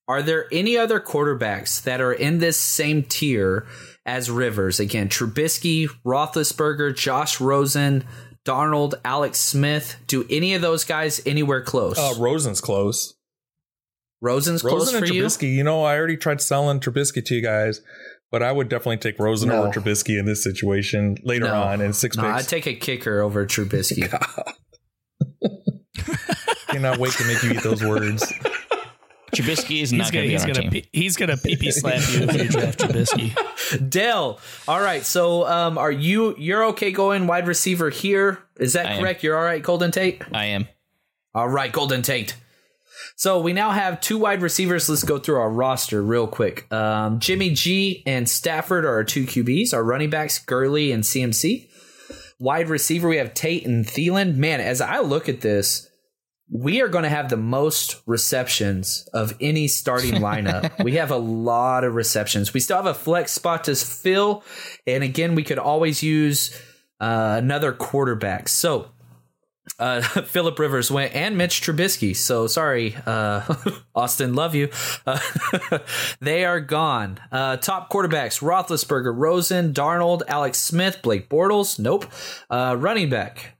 [0.08, 3.66] Are there any other quarterbacks that are in this same tier
[4.06, 4.80] as Rivers?
[4.80, 8.04] Again, Trubisky, Roethlisberger, Josh Rosen,
[8.46, 9.96] Darnold, Alex Smith.
[10.08, 11.98] Do any of those guys anywhere close?
[11.98, 13.14] uh, Rosen's close.
[14.22, 15.24] Rosen's close Rosen for and you.
[15.24, 15.54] Trubisky.
[15.56, 17.82] You know, I already tried selling Trubisky to you guys,
[18.32, 19.64] but I would definitely take Rosen No.
[19.64, 21.54] over Trubisky in this situation later No.
[21.62, 24.10] on in six No, I'd take a kicker over Trubisky.
[26.68, 28.32] Cannot wait to make you eat those words.
[29.34, 30.82] Trubisky is not gonna be he's on our gonna team.
[30.82, 33.90] pee, he's gonna pee pee slap you if you draft Trubisky.
[33.90, 34.40] Dell.
[34.68, 35.04] All right.
[35.06, 38.40] So, um, are you you're okay going wide receiver here?
[38.60, 39.00] Is that I am.
[39.02, 39.24] correct?
[39.24, 40.22] You're all right, Golden Tate.
[40.34, 40.68] I am.
[41.34, 42.36] All right, Golden Tate.
[43.16, 44.90] So we now have two wide receivers.
[44.90, 46.72] Let's go through our roster real quick.
[46.74, 49.74] Um, Jimmy G and Stafford are our two QBs.
[49.74, 51.70] Our running backs, Gurley and CMC.
[52.40, 54.36] Wide receiver, we have Tate and Thielen.
[54.38, 55.88] Man, as I look at this,
[56.54, 60.84] we are going to have the most receptions of any starting lineup.
[60.84, 62.54] we have a lot of receptions.
[62.54, 64.44] We still have a flex spot to fill.
[64.86, 66.52] And again, we could always use
[67.00, 68.50] uh, another quarterback.
[68.50, 68.92] So
[69.80, 70.02] Uh,
[70.34, 72.16] Philip Rivers went and Mitch Trubisky.
[72.16, 73.42] So sorry, uh,
[73.96, 74.70] Austin, love you.
[75.06, 75.20] Uh,
[76.20, 77.20] they are gone.
[77.32, 81.80] Uh, top quarterbacks: Roethlisberger, Rosen, Darnold, Alex Smith, Blake Bortles.
[81.80, 82.06] Nope.
[82.50, 83.56] Uh, running back: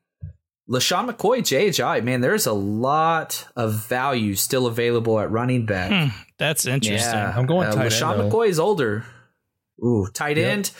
[0.72, 2.04] LeSean McCoy, Ajayi.
[2.04, 6.14] Man, there's a lot of value still available at running back.
[6.38, 7.14] That's interesting.
[7.14, 8.32] Yeah, I'm going uh, tight end, LeSean.
[8.32, 9.06] McCoy is older.
[9.84, 10.72] Ooh, tight end.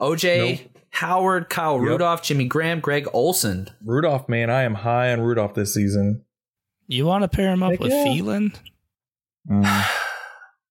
[0.00, 1.88] OJ Howard, Kyle Yep.
[1.88, 3.68] Rudolph, Jimmy Graham, Greg Olsen.
[3.84, 6.24] Rudolph, man, I am high on Rudolph this season.
[6.86, 8.04] You want to pair him up Heck with yeah.
[8.06, 8.54] Thielen?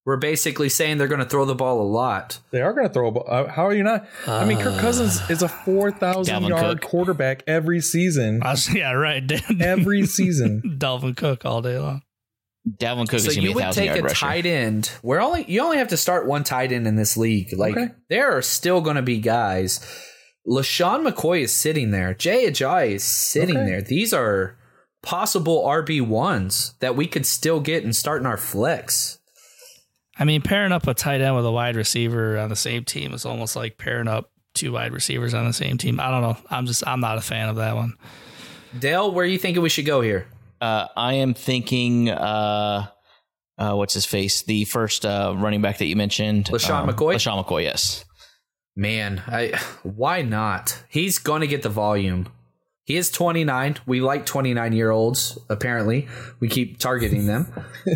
[0.05, 2.39] We're basically saying they're going to throw the ball a lot.
[2.51, 3.25] They are going to throw a ball.
[3.27, 4.07] Uh, how are you not?
[4.25, 6.89] I mean, Kirk Cousins is a 4,000 yard Cook.
[6.89, 8.41] quarterback every season.
[8.41, 9.29] I was- yeah, right.
[9.61, 10.61] Every season.
[10.79, 12.01] Dalvin Cook all day long.
[12.67, 14.15] Dalvin Cook So is going to you be a would take a rusher.
[14.15, 14.91] tight end.
[15.03, 17.49] We're only you only have to start one tight end in this league.
[17.55, 17.93] Like Okay.
[18.09, 19.79] there are still going to be guys.
[20.47, 22.13] LeSean McCoy is sitting there.
[22.13, 23.65] Jay Ajayi is sitting Okay.
[23.65, 23.81] there.
[23.81, 24.57] These are
[25.03, 29.18] possible RB ones that we could still get and start in our flex.
[30.19, 33.13] I mean, pairing up a tight end with a wide receiver on the same team
[33.13, 35.99] is almost like pairing up two wide receivers on the same team.
[35.99, 36.37] I don't know.
[36.49, 37.95] I'm just I'm not a fan of that one.
[38.77, 40.27] Dale, where are you thinking we should go here?
[40.61, 42.87] Uh, I am thinking, uh,
[43.57, 44.43] uh, what's his face?
[44.43, 47.15] The first uh, running back that you mentioned, LeSean McCoy?
[47.15, 48.03] LeSean McCoy, yes.
[48.75, 50.83] Man, I why not?
[50.89, 52.27] He's going to get the volume.
[52.89, 53.77] He is 29.
[53.85, 55.37] We like 29 year olds.
[55.47, 56.07] Apparently,
[56.39, 57.45] we keep targeting them.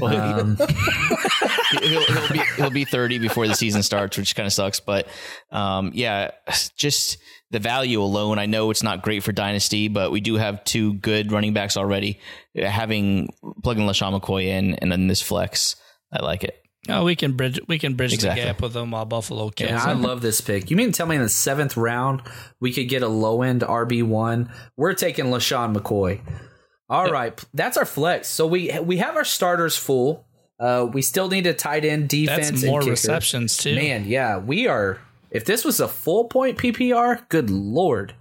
[0.03, 0.55] Um,
[1.81, 4.79] he'll, he'll be he'll be 30 before the season starts, which kind of sucks.
[4.79, 5.07] But
[5.51, 6.29] um, yeah,
[6.77, 7.17] just
[7.49, 8.37] the value alone.
[8.37, 11.75] I know it's not great for dynasty, but we do have two good running backs
[11.75, 12.19] already.
[12.55, 13.29] Having
[13.63, 15.75] plugging LeSean McCoy in and then this flex,
[16.11, 16.62] I like it.
[16.89, 18.41] Oh, we can bridge we can bridge Exactly.
[18.41, 20.69] the gap with them while Buffalo kills and I love this pick.
[20.69, 22.21] You mean tell me in the seventh round
[22.59, 24.51] we could get a low end RB one?
[24.75, 26.19] We're taking LeSean McCoy.
[26.89, 28.27] All right, that's our flex.
[28.27, 30.25] So we we have our starters full.
[30.59, 32.49] Uh, we still need a tight end defense.
[32.49, 33.75] That's more receptions too.
[33.75, 34.99] Man, yeah, we are.
[35.31, 38.13] If this was a full point PPR, good lord.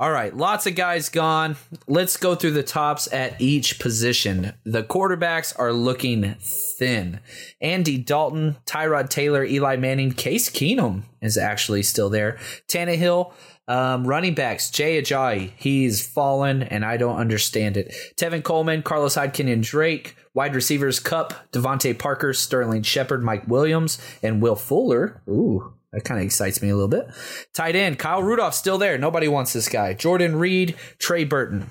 [0.00, 1.56] All right, lots of guys gone.
[1.86, 4.54] Let's go through the tops at each position.
[4.64, 6.36] The quarterbacks are looking
[6.78, 7.20] thin.
[7.60, 12.38] Andy Dalton, Tyrod Taylor, Eli Manning, Case Keenum is actually still there.
[12.66, 13.34] Tannehill,
[13.68, 17.94] um, running backs, Jay Ajayi, he's fallen, and I don't understand it.
[18.16, 23.98] Tevin Coleman, Carlos Hyde, and Drake, wide receivers, Kupp, DeVante Parker, Sterling Shepard, Mike Williams,
[24.22, 25.20] and Will Fuller.
[25.28, 27.06] Ooh, that kind of excites me a little bit.
[27.54, 28.96] Tight end, Kyle Rudolph still there.
[28.98, 29.94] Nobody wants this guy.
[29.94, 31.68] Jordan Reed, Trey Burton.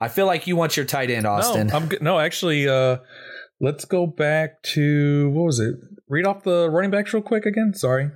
[0.00, 1.68] I feel like you want your tight end, Austin.
[1.68, 2.02] No, I'm good.
[2.02, 2.98] No, actually, uh,
[3.60, 5.74] let's go back to what was it?
[6.08, 7.72] Read off the running backs real quick again.
[7.74, 8.10] Sorry.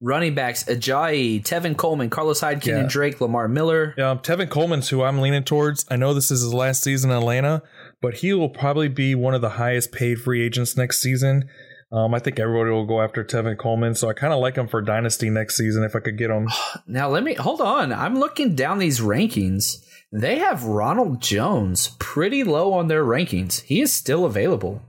[0.00, 2.88] Running backs, Ajayi, Tevin Coleman, Carlos Hyde, Kenyan Yeah.
[2.88, 3.94] Drake, Lamar Miller.
[3.98, 5.84] Um, Tevin Coleman's who I'm leaning towards.
[5.90, 7.62] I know this is his last season in Atlanta,
[8.00, 11.48] but he will probably be one of the highest paid free agents next season.
[11.90, 14.68] Um, I think everybody will go after Tevin Coleman, so I kind of like him
[14.68, 16.48] for dynasty next season if I could get him.
[16.86, 17.92] Now let me hold on.
[17.92, 19.84] I'm looking down these rankings.
[20.12, 23.62] They have Ronald Jones pretty low on their rankings.
[23.62, 24.82] He is still available.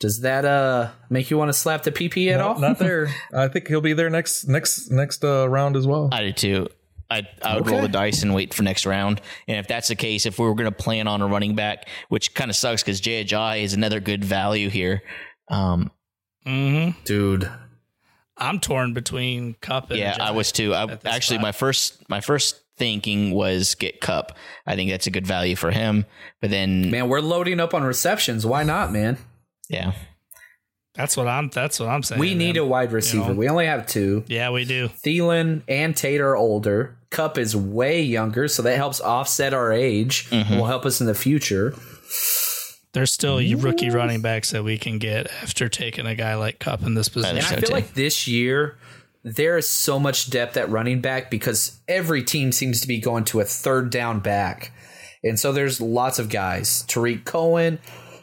[0.00, 2.58] Does that uh make you want to slap the PP at No, all?
[2.58, 3.12] not there.
[3.34, 6.08] I think he'll be there next next next uh, round as well.
[6.12, 6.68] I do too.
[7.10, 9.20] I I would roll the dice and wait for next round.
[9.48, 11.88] And if that's the case, if we were going to plan on a running back,
[12.08, 15.02] which kind of sucks because Jay Ajayi is another good value here.
[15.48, 15.90] Um,
[16.44, 17.50] hmm Dude.
[18.36, 20.72] I'm torn between Kupp and yeah, I was too.
[20.72, 21.42] I actually spot.
[21.42, 24.32] my first my first thinking was get Kupp.
[24.66, 26.06] I think that's a good value for him.
[26.40, 28.46] But then Man, we're loading up on receptions.
[28.46, 29.18] Why not, man?
[29.68, 29.92] yeah,
[30.94, 31.48] That's what I'm.
[31.48, 32.20] That's what I'm saying.
[32.20, 33.28] We need a wide receiver.
[33.28, 33.34] know.
[33.34, 34.24] We only have two.
[34.26, 34.88] Yeah, we do.
[34.88, 36.96] Thielen and Tate are older.
[37.10, 40.28] Kupp is way younger, so that helps offset our age.
[40.30, 40.56] Mm-hmm.
[40.56, 41.74] Will help us in the future.
[42.92, 46.82] There's still rookie running backs that we can get after taking a guy like Kupp
[46.82, 47.36] in this position.
[47.36, 48.76] And I feel like this year
[49.22, 53.24] there is so much depth at running back because every team seems to be going
[53.26, 54.72] to a third down back.
[55.22, 56.82] And so there's lots of guys.
[56.88, 57.78] Tarik Cohen,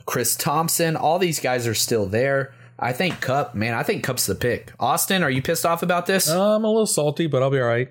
[0.05, 2.53] Chris Thompson, all these guys are still there.
[2.79, 4.71] I think Kupp, man, I think Kupp's the pick.
[4.79, 6.29] Austin, are you pissed off about this?
[6.29, 7.89] Uh, I'm a little salty, but I'll be all right.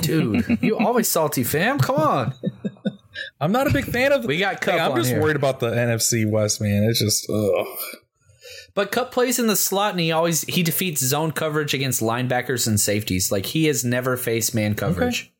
[0.00, 1.78] Dude, you always salty, fam.
[1.78, 2.34] Come on.
[3.40, 4.22] I'm not a big fan of.
[4.22, 4.28] The.
[4.28, 5.20] We got Kupp Hey, I'm just here.
[5.20, 6.84] worried about the NFC West, man.
[6.84, 7.66] It's just ugh.
[8.74, 12.66] But Kupp plays in the slot and he always he defeats zone coverage against linebackers
[12.66, 13.30] and safeties.
[13.30, 15.32] Like he has never faced man coverage.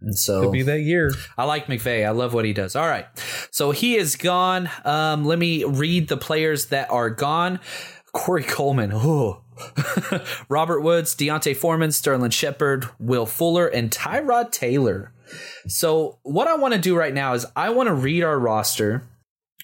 [0.00, 1.12] And so could be that year.
[1.38, 2.06] I like McVay.
[2.06, 2.76] I love what he does.
[2.76, 3.06] All right.
[3.50, 4.68] So he is gone.
[4.84, 7.60] Um, let me read the players that are gone.
[8.12, 8.92] Corey Coleman.
[8.94, 9.42] Oh.
[10.48, 15.12] Robert Woods, D'Onta Foreman, Sterling Shepard, Will Fuller, and Tyrod Taylor.
[15.66, 19.08] So, what I want to do right now is I want to read our roster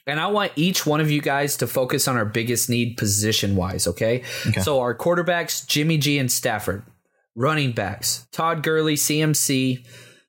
[0.06, 3.54] and I want each one of you guys to focus on our biggest need position
[3.54, 4.22] wise, okay?
[4.62, 6.84] So, our quarterbacks, Jimmy G and Stafford.
[7.34, 9.86] Running backs, Todd Gurley, CMC,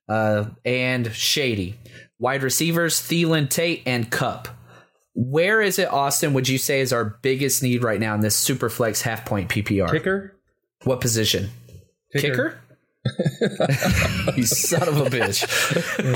[0.08, 1.78] uh, and Shady.
[2.18, 4.48] Wide receivers, Thielen, Tate, and Kupp.
[5.14, 8.34] Where is it, Austin, would you say is our biggest need right now in this
[8.34, 9.90] super flex half point PPR?
[9.90, 10.36] Kicker?
[10.84, 11.50] What position?
[12.12, 12.58] Kicker?
[14.36, 15.46] you son of a bitch.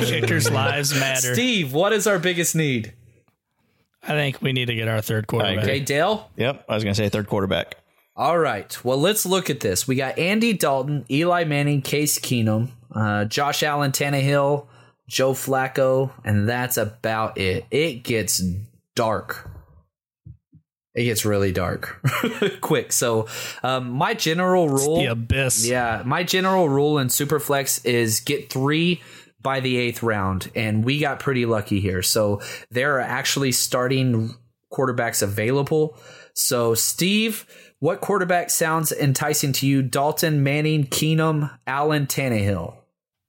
[0.09, 1.35] Kickers' lives matter.
[1.35, 2.95] Steve, what is our biggest need?
[4.03, 5.65] I think we need to get our third quarterback.
[5.65, 6.31] Okay, Dale?
[6.37, 7.77] Yep, I was gonna say third quarterback.
[8.17, 8.85] All right.
[8.85, 9.87] Well, let's look at this.
[9.87, 14.67] We got Andy Dalton, Eli Manning, Case Keenum, uh, Josh Allen, Tannehill,
[15.09, 17.67] Joe Flacco, and that's about it.
[17.71, 18.43] It gets
[18.95, 19.51] dark.
[20.95, 22.05] It gets really dark
[22.61, 22.93] quick.
[22.93, 23.29] So,
[23.63, 24.99] um, my general rule.
[24.99, 25.67] The abyss.
[25.67, 29.01] Yeah, my general rule in Superflex is get three
[29.41, 32.03] by the eighth round, and we got pretty lucky here.
[32.03, 34.35] So there are actually starting
[34.73, 35.97] quarterbacks available.
[36.35, 37.47] So Steve,
[37.81, 39.83] what quarterback sounds enticing to you?
[39.83, 42.75] Dalton, Manning, Keenum, Allen, Tannehill.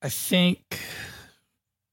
[0.02, 0.80] I think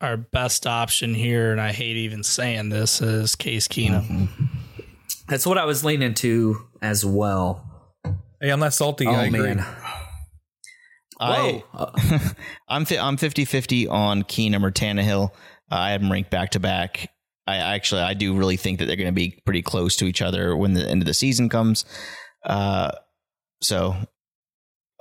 [0.01, 4.29] our best option here, and I hate even saying this, is Case Keenum.
[5.29, 7.62] That's what I was leaning to as well.
[8.40, 9.07] Hey, I'm not salty.
[9.07, 9.40] Oh I agree.
[9.40, 9.66] man.
[11.19, 11.64] I,
[12.69, 15.31] I'm fi- I'm 50-50 on Keenum or Tannehill.
[15.71, 17.11] Uh, I have them ranked back to back.
[17.47, 20.21] I actually I do really think that they're going to be pretty close to each
[20.21, 21.85] other when the end of the season comes.
[22.46, 22.92] Uh,
[23.61, 23.96] so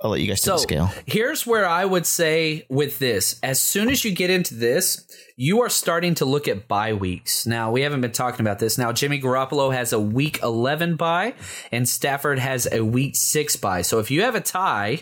[0.00, 0.90] I'll let you guys take So the scale.
[1.06, 5.06] here's where I would say with this: as soon as you get into this,
[5.36, 7.46] you are starting to look at bye weeks.
[7.46, 8.76] Now we haven't been talking about this.
[8.76, 11.34] Now Jimmy Garoppolo has a week eleven bye,
[11.72, 13.82] and Stafford has a week six bye.
[13.82, 15.00] So if you have a tie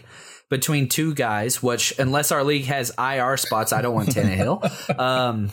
[0.48, 4.98] between two guys, which unless our league has IR spots, I don't want Tannehill.
[4.98, 5.50] um,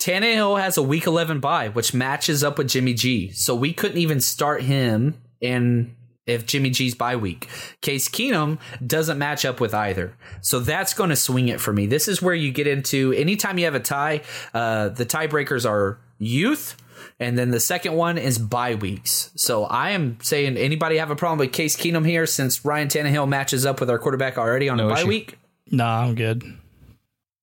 [0.00, 3.30] Tannehill has a week 11 bye, which matches up with Jimmy G.
[3.32, 5.94] So we couldn't even start him in
[6.26, 7.48] if Jimmy G's bye week.
[7.80, 10.14] Case Keenum doesn't match up with either.
[10.42, 11.86] So that's going to swing it for me.
[11.86, 14.22] This is where you get into anytime you have a tie,
[14.54, 16.76] uh, the tiebreakers are youth.
[17.18, 19.30] And then the second one is bye weeks.
[19.34, 23.28] So I am saying anybody have a problem with Case Keenum here since Ryan Tannehill
[23.28, 25.08] matches up with our quarterback already on No a bye issue.
[25.08, 25.38] week?
[25.70, 26.42] No, I'm good.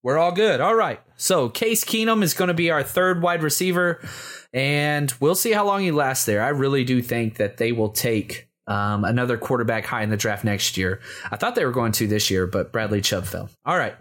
[0.04, 0.62] We're all good.
[0.62, 1.02] All right.
[1.18, 4.00] So Case Keenum is going to be our third wide receiver,
[4.54, 6.42] and we'll see how long he lasts there.
[6.44, 10.44] I really do think that they will take um, another quarterback high in the draft
[10.44, 11.00] next year.
[11.32, 13.50] I thought they were going to this year, but Bradley Chubb fell.
[13.66, 13.96] All right.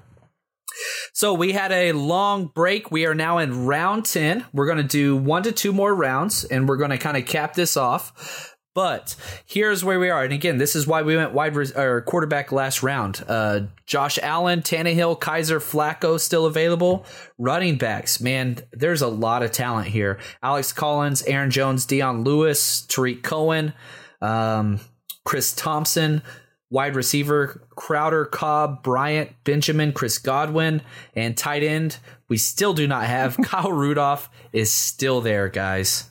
[1.13, 2.91] So we had a long break.
[2.91, 4.45] We are now in round 10.
[4.53, 7.25] We're going to do one to two more rounds, and we're going to kind of
[7.25, 8.55] cap this off.
[8.75, 10.23] But here's where we are.
[10.23, 13.25] And again, this is why we went wide res- or quarterback last round.
[13.27, 17.07] Uh, Josh Allen, Tannehill, Kizer, Flacco still available.
[17.39, 20.19] Running backs, man, there's a lot of talent here.
[20.43, 23.73] Alex Collins, Aaron Jones, Dion Lewis, Tarik Cohen,
[24.21, 24.81] um,
[25.25, 26.23] Chris Thompson,
[26.71, 30.83] wide receiver Crowder, Cobb, Bryant, Benjamin, Chris Godwin,
[31.15, 31.99] and tight end.
[32.29, 36.11] We still do not have Kyle Rudolph is still there, guys.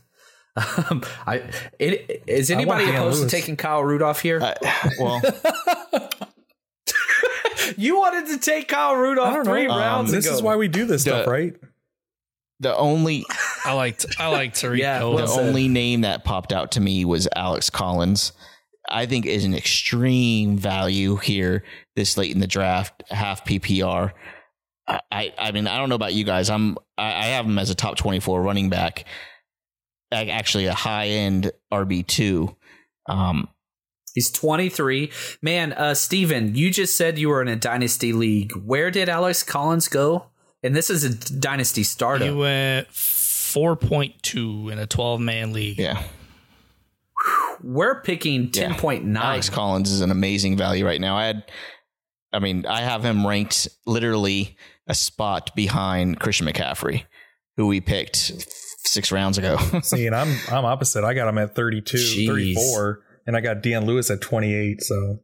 [0.89, 1.43] Um, I
[1.79, 4.41] it, is anybody Deion opposed to taking Kyle Rudolph here?
[4.41, 4.53] Uh,
[4.97, 5.21] well,
[7.77, 9.77] you wanted to take Kyle Rudolph three know.
[9.77, 10.35] rounds this ago.
[10.35, 11.57] is why we do this stuff, right?
[12.61, 13.25] The only
[13.65, 15.17] I liked I like Tarik Yeah, Cohen.
[15.17, 15.45] the said.
[15.47, 18.31] only name that popped out to me was Alex Collins.
[18.89, 21.63] I think is an extreme value here
[21.95, 24.11] this late in the draft, half PPR.
[24.87, 26.49] I, I, I mean, I don't know about you guys.
[26.51, 29.05] I'm, I, I have him as a top 24 running back,
[30.11, 32.55] actually a high end RB two.
[33.09, 33.49] Um,
[34.13, 35.11] He's 23.
[35.41, 38.53] Man, uh, Steven, you just said you were in a dynasty league.
[38.55, 40.27] Where did Alex Collins go?
[40.65, 42.35] And this is a dynasty He startup.
[42.35, 45.77] went 4.2 in a 12 man league.
[45.79, 46.01] yeah,
[47.63, 48.73] We're picking Yeah.
[48.73, 49.17] 10.9.
[49.17, 51.15] Alex Collins is an amazing value right now.
[51.17, 51.43] I had,
[52.33, 57.03] I mean, I have him ranked literally a spot behind Christian McCaffrey,
[57.57, 58.15] who we picked
[58.85, 59.57] six rounds ago.
[59.83, 61.03] See, and I'm I'm opposite.
[61.03, 62.27] I got him at 32, Jeez.
[62.27, 64.81] 34, and I got Dion Lewis at 28.
[64.83, 65.19] So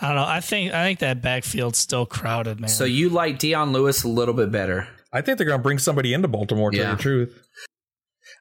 [0.00, 0.24] I don't know.
[0.26, 2.68] I think I think that backfield's still crowded, man.
[2.68, 4.88] so you like Dion Lewis a little bit better.
[5.12, 6.70] I think they're going to bring somebody into Baltimore.
[6.72, 6.94] To Yeah.
[6.96, 7.40] the truth,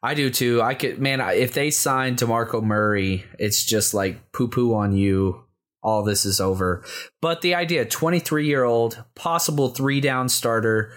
[0.02, 0.62] I do too.
[0.62, 5.44] I could, man, if they sign DeMarco Murray, it's just like poo poo on you.
[5.84, 6.84] All this is over.
[7.22, 10.94] But the idea 23 year old, possible three down starter.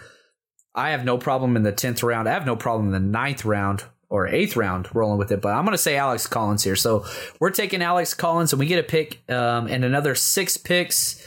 [0.74, 2.28] I have no problem in the 10th round.
[2.28, 5.40] I have no problem in the ninth round or eighth round rolling with it.
[5.40, 6.76] But I'm going to say Alex Collins here.
[6.76, 7.04] So
[7.40, 11.22] we're taking Alex Collins and we get a pick um, and another six picks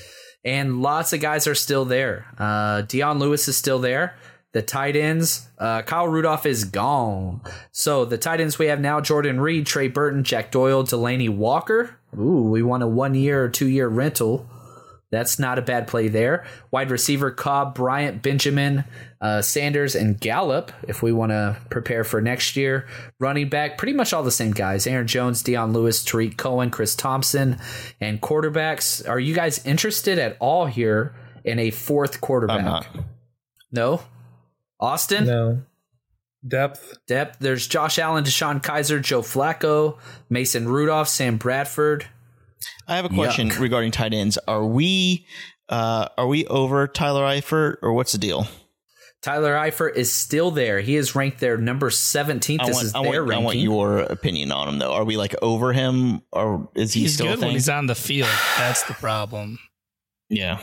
[0.46, 2.26] and lots of guys are still there.
[2.38, 4.16] Uh, Dion Lewis is still there.
[4.52, 7.42] The tight ends, uh, Kyle Rudolph is gone.
[7.72, 12.00] So the tight ends we have now: Jordan Reed, Trey Burton, Jack Doyle, Delanie Walker.
[12.18, 14.50] Ooh, we want a one year or two year rental.
[15.12, 16.46] That's not a bad play there.
[16.72, 18.84] Wide receiver Cobb, Bryant, Benjamin,
[19.20, 20.72] uh, Sanders, and Gallup.
[20.88, 22.88] If we want to prepare for next year,
[23.20, 26.96] running back, pretty much all the same guys: Aaron Jones, Dion Lewis, Tarik Cohen, Chris
[26.96, 27.58] Thompson,
[28.00, 29.08] and quarterbacks.
[29.10, 32.60] Are you guys interested at all here in a fourth quarterback?
[32.60, 32.88] I'm not.
[33.72, 34.02] No.
[34.80, 35.62] Austin No
[36.48, 36.98] depth.
[37.08, 37.40] depth.
[37.40, 39.98] There's Josh Allen, DeShone Kizer, Joe Flacco,
[40.30, 42.06] Mason Rudolph, Sam Bradford.
[42.90, 43.60] I have a question Yuck.
[43.60, 44.38] regarding tight ends.
[44.48, 45.26] Are we
[45.70, 48.48] uh, are we over Tyler Eifert or what's the deal?
[49.22, 50.80] Tyler Eifert is still there.
[50.80, 52.62] He is ranked there number 17th.
[52.62, 54.94] I This is I, their want, I want your opinion on him though.
[54.94, 57.88] Are we like over him or is he He's still a good when he's on
[57.88, 58.30] the field.
[58.58, 59.60] That's the problem.
[60.30, 60.60] yeah.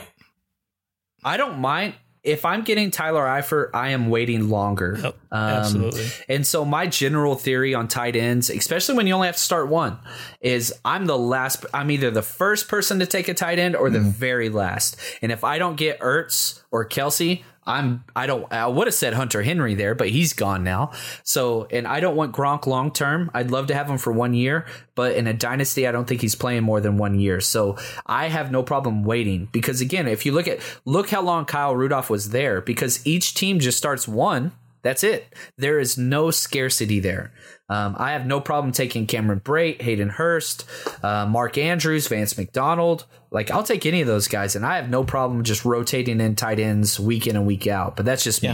[1.23, 1.95] I don't mind.
[2.23, 4.99] If I'm getting Tyler Eifert, I am waiting longer.
[5.01, 6.05] Yep, Um, absolutely.
[6.27, 9.69] And so my general theory on tight ends, especially when you only have to start
[9.69, 9.97] one,
[10.41, 11.65] is I'm the last.
[11.73, 14.97] I'm either the first person to take a tight end or the very last.
[15.21, 19.13] And if I don't get Ertz or Kelce, I'm I don't I would have said
[19.13, 20.91] Hunter Henry there, but he's gone now.
[21.23, 23.29] So and I don't want Gronk long term.
[23.33, 24.65] I'd love to have him for one year,
[24.95, 27.41] but in a dynasty, I don't think he's playing more than one year.
[27.41, 31.45] So I have no problem waiting because again, if you look at look how long
[31.45, 34.53] Kyle Rudolph was there, because each team just starts one.
[34.83, 35.33] That's it.
[35.57, 37.33] There is no scarcity there.
[37.69, 40.65] Um, I have no problem taking Cameron Brate, Hayden Hurst,
[41.03, 43.05] uh, Mark Andrews, Vance McDonald.
[43.29, 46.35] Like I'll take any of those guys, and I have no problem just rotating in
[46.35, 47.97] tight ends week in and week out.
[47.97, 48.49] But that's just me.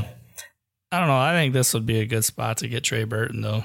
[0.92, 1.18] I don't know.
[1.18, 3.64] I think this would be a good spot to get Trey Burton though.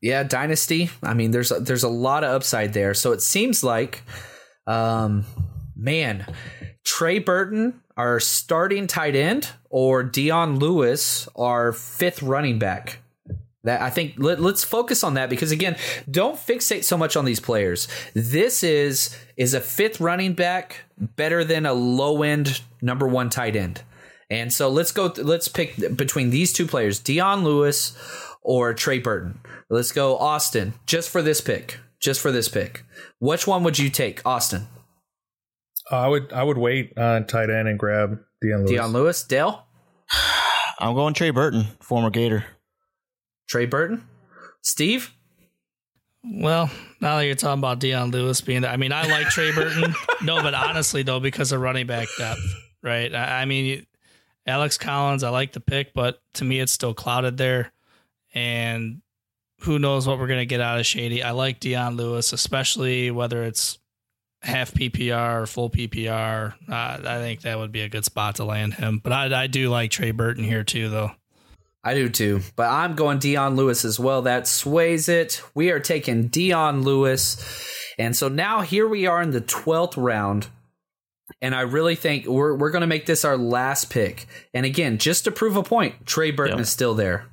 [0.00, 0.90] yeah, dynasty.
[1.02, 2.94] I mean, there's a, there's a lot of upside there.
[2.94, 4.02] So it seems like,
[4.66, 5.24] um,
[5.76, 6.26] man,
[6.84, 12.98] Trey Burton, our starting tight end, or Dion Lewis, our fifth running back.
[13.64, 15.76] That I think let, let's focus on that because again,
[16.10, 17.88] don't fixate so much on these players.
[18.14, 23.56] This is is a fifth running back better than a low end number one tight
[23.56, 23.82] end.
[24.30, 25.12] And so let's go.
[25.16, 27.96] Let's pick between these two players, Dion Lewis
[28.42, 29.40] or Trey Burton.
[29.70, 31.78] Let's go Austin just for this pick.
[32.00, 32.84] Just for this pick.
[33.18, 34.68] Which one would you take, Austin?
[35.90, 38.70] Uh, I would I would wait on tight end and grab Dion Lewis.
[38.70, 39.66] Dion Lewis, Dale,
[40.78, 42.44] I'm going Trey Burton, former Gator.
[43.48, 44.06] Trey Burton,
[44.62, 45.12] Steve.
[46.24, 46.70] Well,
[47.00, 49.94] now that you're talking about Dion Lewis being there, I mean, I like Trey Burton.
[50.22, 52.42] no, but honestly, though, because of running back depth,
[52.82, 53.14] right?
[53.14, 53.86] I, I mean,
[54.46, 57.72] Alex Collins, I like the pick, but to me, it's still clouded there.
[58.34, 59.00] And
[59.60, 61.22] who knows what we're going to get out of Shady.
[61.22, 63.78] I like Dion Lewis, especially whether it's
[64.42, 66.54] half PPR or full PPR.
[66.68, 69.00] Uh, I think that would be a good spot to land him.
[69.02, 71.12] But I, I do like Trey Burton here, too, though.
[71.84, 74.22] I do too, but I'm going Dion Lewis as well.
[74.22, 75.42] That sways it.
[75.54, 77.36] We are taking Dion Lewis.
[77.98, 80.48] And so now here we are in the 12th round.
[81.40, 84.26] And I really think we're, we're going to make this our last pick.
[84.52, 86.62] And again, just to prove a point, Trey Burton Yep.
[86.62, 87.26] is still there.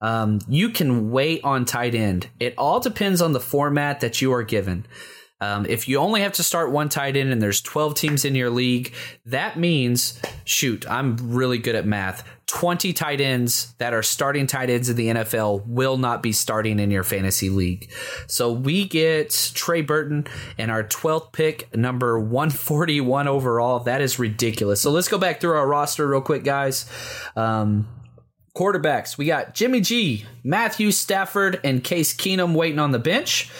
[0.00, 2.28] Um, you can wait on tight end.
[2.40, 4.86] It all depends on the format that you are given.
[5.40, 8.34] Um, if you only have to start one tight end and there's 12 teams in
[8.34, 8.94] your league,
[9.26, 12.26] that means, shoot, I'm really good at math.
[12.46, 16.78] 20 tight ends that are starting tight ends in the NFL will not be starting
[16.78, 17.90] in your fantasy league.
[18.28, 20.26] So we get Trey Burton
[20.56, 23.80] and our 12th pick, number 141 overall.
[23.80, 24.80] That is ridiculous.
[24.80, 26.88] So let's go back through our roster real quick, guys.
[27.34, 27.88] Um,
[28.56, 33.50] quarterbacks, we got Jimmy G, Matthew Stafford, and Case Keenum waiting on the bench.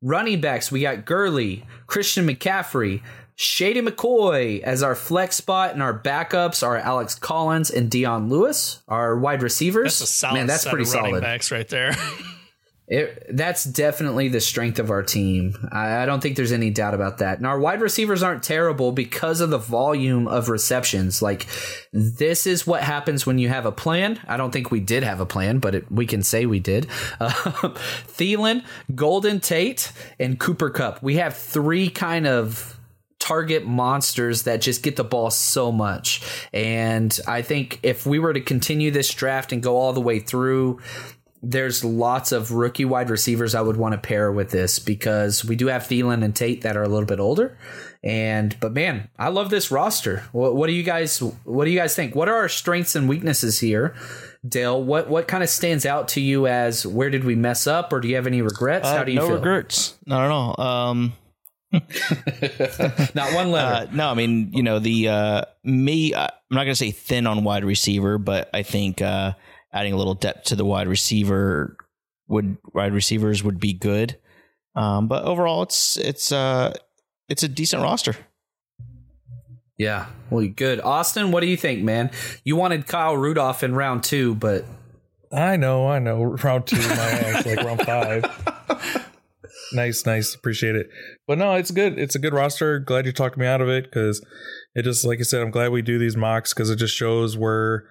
[0.00, 3.02] Running backs, we got Gurley, Christian McCaffrey,
[3.36, 8.82] Shady McCoy as our flex spot, and our backups are Alex Collins and Dion Lewis.
[8.86, 11.22] Our wide receivers, That's a solid man, that's pretty solid.
[11.22, 11.94] backs right there.
[12.86, 15.54] It, that's definitely the strength of our team.
[15.72, 17.38] I, I don't think there's any doubt about that.
[17.38, 21.22] And our wide receivers aren't terrible because of the volume of receptions.
[21.22, 21.46] Like,
[21.94, 24.20] this is what happens when you have a plan.
[24.28, 26.86] I don't think we did have a plan, but it, we can say we did.
[27.18, 27.30] Uh,
[28.06, 28.62] Thielen,
[28.94, 31.02] Golden Tate, and Cooper Kupp.
[31.02, 32.73] We have three kind of
[33.24, 36.20] target monsters that just get the ball so much.
[36.52, 40.18] And I think if we were to continue this draft and go all the way
[40.18, 40.80] through,
[41.42, 45.56] there's lots of rookie wide receivers I would want to pair with this because we
[45.56, 47.56] do have Thielen and Tate that are a little bit older.
[48.02, 50.24] And but man, I love this roster.
[50.32, 52.14] What, what do you guys what do you guys think?
[52.14, 53.94] What are our strengths and weaknesses here?
[54.46, 57.92] Dale, what what kind of stands out to you as where did we mess up
[57.92, 58.86] or do you have any regrets?
[58.88, 59.28] How Uh, do you feel?
[59.28, 59.42] no feel?
[59.42, 59.96] regrets.
[60.06, 60.60] Not at all.
[60.60, 61.12] Um,
[63.14, 63.88] Not one letter.
[63.88, 66.90] Uh, no, I mean, you know, the uh, me, uh, I'm not going to say
[66.90, 69.32] thin on wide receiver, but I think uh,
[69.72, 71.76] adding a little depth to the wide receiver
[72.28, 74.18] would wide receivers would be good.
[74.74, 76.72] Um, but overall, it's it's uh
[77.28, 78.16] it's a decent roster.
[79.78, 80.06] yeah.
[80.30, 80.80] Well, good.
[80.80, 82.10] Austin, what do you think, man?
[82.44, 84.64] You wanted Kyle Rudolph in round two, but
[85.32, 86.22] I know, I know.
[86.24, 89.06] Round two, my ass, like round five.
[89.72, 90.34] nice, nice.
[90.34, 90.88] Appreciate it.
[91.26, 91.98] But no, it's good.
[91.98, 92.78] It's a good roster.
[92.78, 94.24] Glad you talked me out of it because
[94.74, 97.36] it just, like I said, I'm glad we do these mocks because it just shows
[97.36, 97.84] where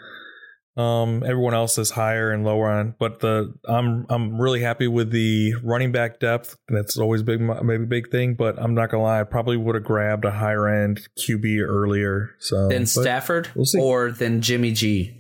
[0.76, 2.96] um everyone else is higher and lower on.
[2.98, 6.56] But the I'm I'm really happy with the running back depth.
[6.68, 8.36] That's always big, maybe big thing.
[8.36, 12.32] But I'm not gonna lie, I probably would have grabbed a higher end QB earlier.
[12.40, 15.20] So then but- Stafford we'll or than Jimmy G.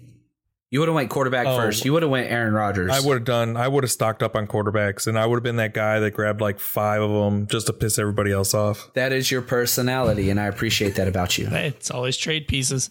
[0.73, 1.55] You would have went quarterback Oh.
[1.55, 1.85] first.
[1.85, 2.89] You would have went Aaron Rodgers.
[2.89, 3.55] I would have done.
[3.55, 6.15] I would have stocked up on quarterbacks, and I would have been that guy that
[6.15, 8.91] grabbed like five of them just to piss everybody else off.
[8.95, 11.47] That is your personality, and I appreciate that about you.
[11.51, 12.89] It's always trade pieces.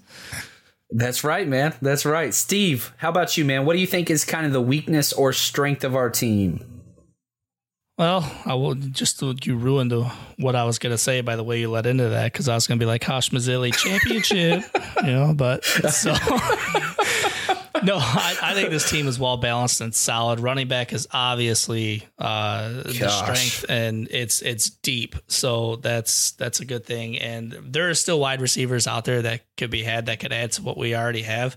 [0.92, 1.74] That's right, man.
[1.82, 2.32] That's right.
[2.32, 3.66] Steve, how about you, man?
[3.66, 6.64] What do you think is kind of the weakness or strength of our team?
[7.98, 9.92] Well, I will just you ruined
[10.38, 12.68] what I was gonna say by the way you led into that because I was
[12.68, 14.62] gonna be like Hosh Mazzilli championship,
[15.04, 15.34] you know.
[15.34, 16.14] But so
[17.84, 20.40] no, I, I think this team is well balanced and solid.
[20.40, 26.64] Running back is obviously uh, the strength, and it's it's deep, so that's that's a
[26.64, 27.18] good thing.
[27.18, 30.52] And there are still wide receivers out there that could be had that could add
[30.52, 31.56] to what we already have.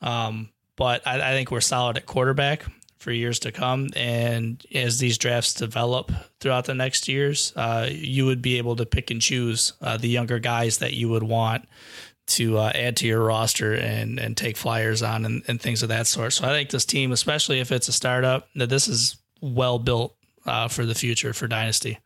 [0.00, 2.64] Um, but I, I think we're solid at quarterback
[2.98, 3.88] for years to come.
[3.94, 8.86] And as these drafts develop throughout the next years, uh, you would be able to
[8.86, 11.68] pick and choose uh, the younger guys that you would want
[12.28, 15.88] to uh, add to your roster and and take flyers on and, and things of
[15.88, 16.32] that sort.
[16.32, 20.14] So I think this team, especially if it's a startup, that this is well built
[20.46, 21.98] uh, for the future for Dynasty.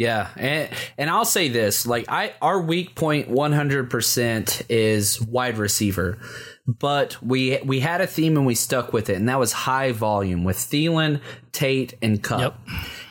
[0.00, 5.20] Yeah, and and I'll say this: like I, our weak point, one hundred percent is
[5.20, 6.16] wide receiver,
[6.66, 9.92] but we we had a theme and we stuck with it, and that was high
[9.92, 11.20] volume with Thielen,
[11.52, 12.40] Tate, and Kupp.
[12.40, 12.58] Yep.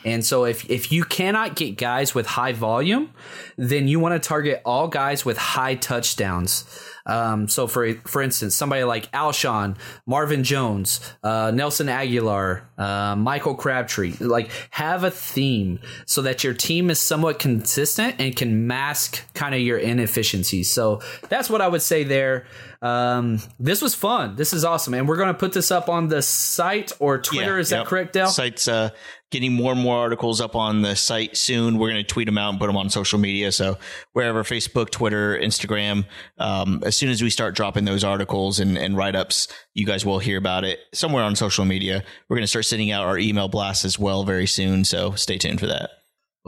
[0.04, 3.12] And so if if you cannot get guys with high volume,
[3.56, 6.64] then you want to target all guys with high touchdowns.
[7.10, 13.56] Um, so for for instance, somebody like Alshon, Marvin Jones, uh, Nelson Agholor, uh, Michael
[13.56, 19.24] Crabtree, like have a theme so that your team is somewhat consistent and can mask
[19.34, 20.72] kind of your inefficiencies.
[20.72, 22.46] So that's what I would say there.
[22.82, 24.36] Um, this was fun.
[24.36, 27.56] This is awesome, and we're going to put this up on the site or Twitter.
[27.56, 27.86] Yeah, is that yep.
[27.86, 28.28] correct, Dale?
[28.28, 28.90] Site's uh,
[29.30, 31.78] getting more and more articles up on the site soon.
[31.78, 33.52] We're going to tweet them out and put them on social media.
[33.52, 33.78] So
[34.12, 36.04] wherever Facebook, Twitter, Instagram,
[36.38, 40.04] um, as soon as we start dropping those articles and, and write ups, you guys
[40.04, 42.02] will hear about it somewhere on social media.
[42.28, 44.84] We're going to start sending out our email blasts as well very soon.
[44.84, 45.90] So stay tuned for that.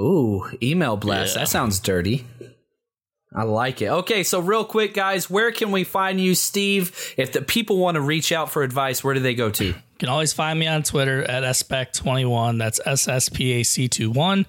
[0.01, 1.35] Ooh, email blast.
[1.35, 1.43] Yeah.
[1.43, 2.27] That sounds dirty.
[3.35, 3.89] I like it.
[3.89, 7.15] Okay, so real quick, guys, where can we find you, Steve?
[7.17, 9.75] If the people want to reach out for advice, where do they go to?
[10.03, 12.59] You can always find me on Twitter at SSPAC21.
[12.59, 14.47] That's SSPAC21.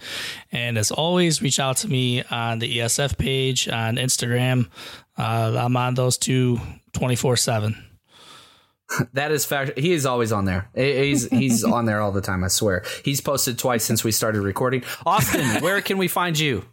[0.51, 4.69] And as always, reach out to me on the ESF page on Instagram.
[5.15, 6.59] Uh, I'm on those two
[6.93, 7.75] 24 7.
[9.13, 9.77] That is fact.
[9.77, 10.69] He is always on there.
[10.75, 12.43] He's he's on there all the time.
[12.43, 12.83] I swear.
[13.03, 14.83] He's posted twice since we started recording.
[15.03, 16.65] Austin, where can we find you?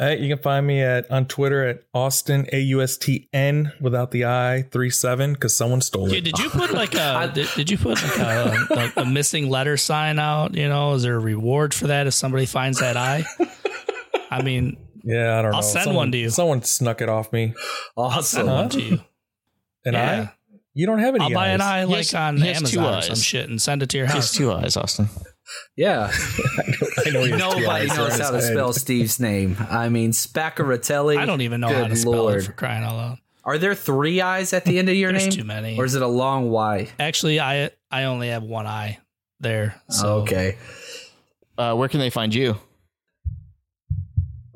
[0.00, 3.72] Uh, you can find me at on Twitter at Austin A U S T N
[3.80, 6.24] without the I three seven because someone stole Yeah, it.
[6.24, 9.76] did you put like a did, did you put like a, like a missing letter
[9.76, 10.54] sign out?
[10.56, 13.24] You know, is there a reward for that if somebody finds that eye?
[14.32, 15.58] I mean, Yeah, I don't know.
[15.58, 16.30] I'll send Someone- one to you.
[16.30, 17.54] Someone snuck it off me.
[17.96, 18.56] I'll send Awesome.
[18.56, 19.00] one to you.
[19.84, 20.22] An Yeah.
[20.22, 20.32] eye?
[20.76, 21.24] You don't have any.
[21.26, 23.90] I'll buy an eye like has- on he Amazon or some shit and send it
[23.90, 24.32] to your He has house.
[24.32, 25.08] two eyes, Austin.
[25.76, 26.10] Yeah.
[27.06, 28.42] I know he has two Nobody knows how to head.
[28.42, 29.56] spell Steve's name.
[29.70, 31.18] I mean, Spaccaratelli.
[31.18, 32.40] I don't even know Good how to spell Lord.
[32.40, 33.18] it for crying out loud.
[33.44, 35.32] Are there three eyes at the end of your There's name?
[35.32, 35.76] too many.
[35.78, 36.88] Or is it a long Y?
[36.98, 38.98] Actually, I I only have one eye
[39.40, 39.80] there.
[39.90, 40.56] So okay.
[41.58, 42.56] Uh, where can they find you?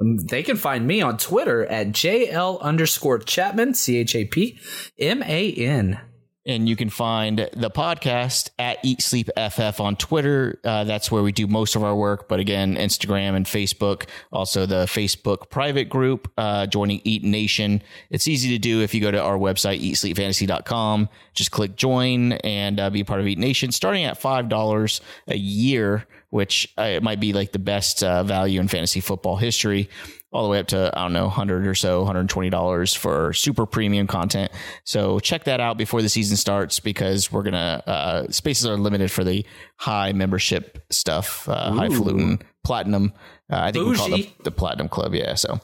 [0.01, 4.59] Um, They can find me on Twitter at JL underscore Chapman, C H A P
[4.99, 6.01] M A N.
[6.49, 10.59] And you can find the podcast at Eat Sleep FF on Twitter.
[10.65, 12.27] Uh, that's where we do most of our work.
[12.27, 17.83] But again, Instagram and Facebook, also the Facebook private group, uh, joining Eat Nation.
[18.09, 21.11] It's easy to do if you go to our website, eatsleepfantasy.com.
[21.35, 26.07] Just click join and uh, be part of Eat Nation, starting at $5 a year,
[26.31, 29.89] which uh, it might be like the best uh, value in fantasy football history
[30.31, 33.33] all the way up to I don't know, hundred or so, hundred twenty dollars for
[33.33, 34.53] super premium content.
[34.85, 39.11] So check that out before the season starts because we're gonna uh, spaces are limited
[39.11, 43.13] for the high membership stuff, uh, highfalutin platinum.
[43.51, 45.15] Uh, I think we call it the, the platinum club.
[45.15, 45.35] Yeah.
[45.35, 45.61] So.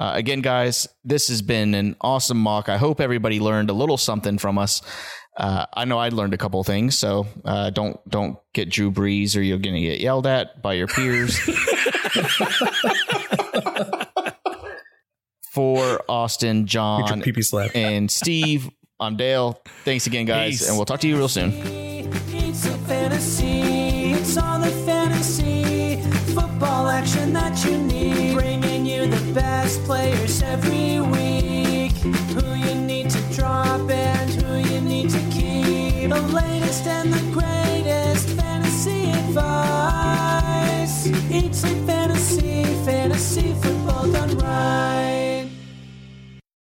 [0.00, 2.68] Uh, again, guys, this has been an awesome mock.
[2.68, 4.80] I hope everybody learned a little something from us.
[5.38, 9.36] Uh, I know I learned a couple things, so uh, don't don't get Drew Brees
[9.36, 11.38] or you're gonna get yelled at by your peers.
[15.52, 17.70] For Austin, Get John, pee pee slap.
[17.74, 18.68] and Steve,
[19.00, 19.60] I'm Dale.
[19.84, 20.68] Thanks again, guys, Peace.
[20.68, 21.52] and we'll talk to you real soon.
[21.54, 24.12] It's a fantasy.
[24.12, 26.00] It's all the fantasy
[26.34, 28.34] football action that you need.
[28.34, 31.27] Bringing you the best players every week.
[36.22, 41.06] latest and the greatest fantasy advice.
[41.30, 45.07] Eat Sleep Fantasy, fantasy football done right.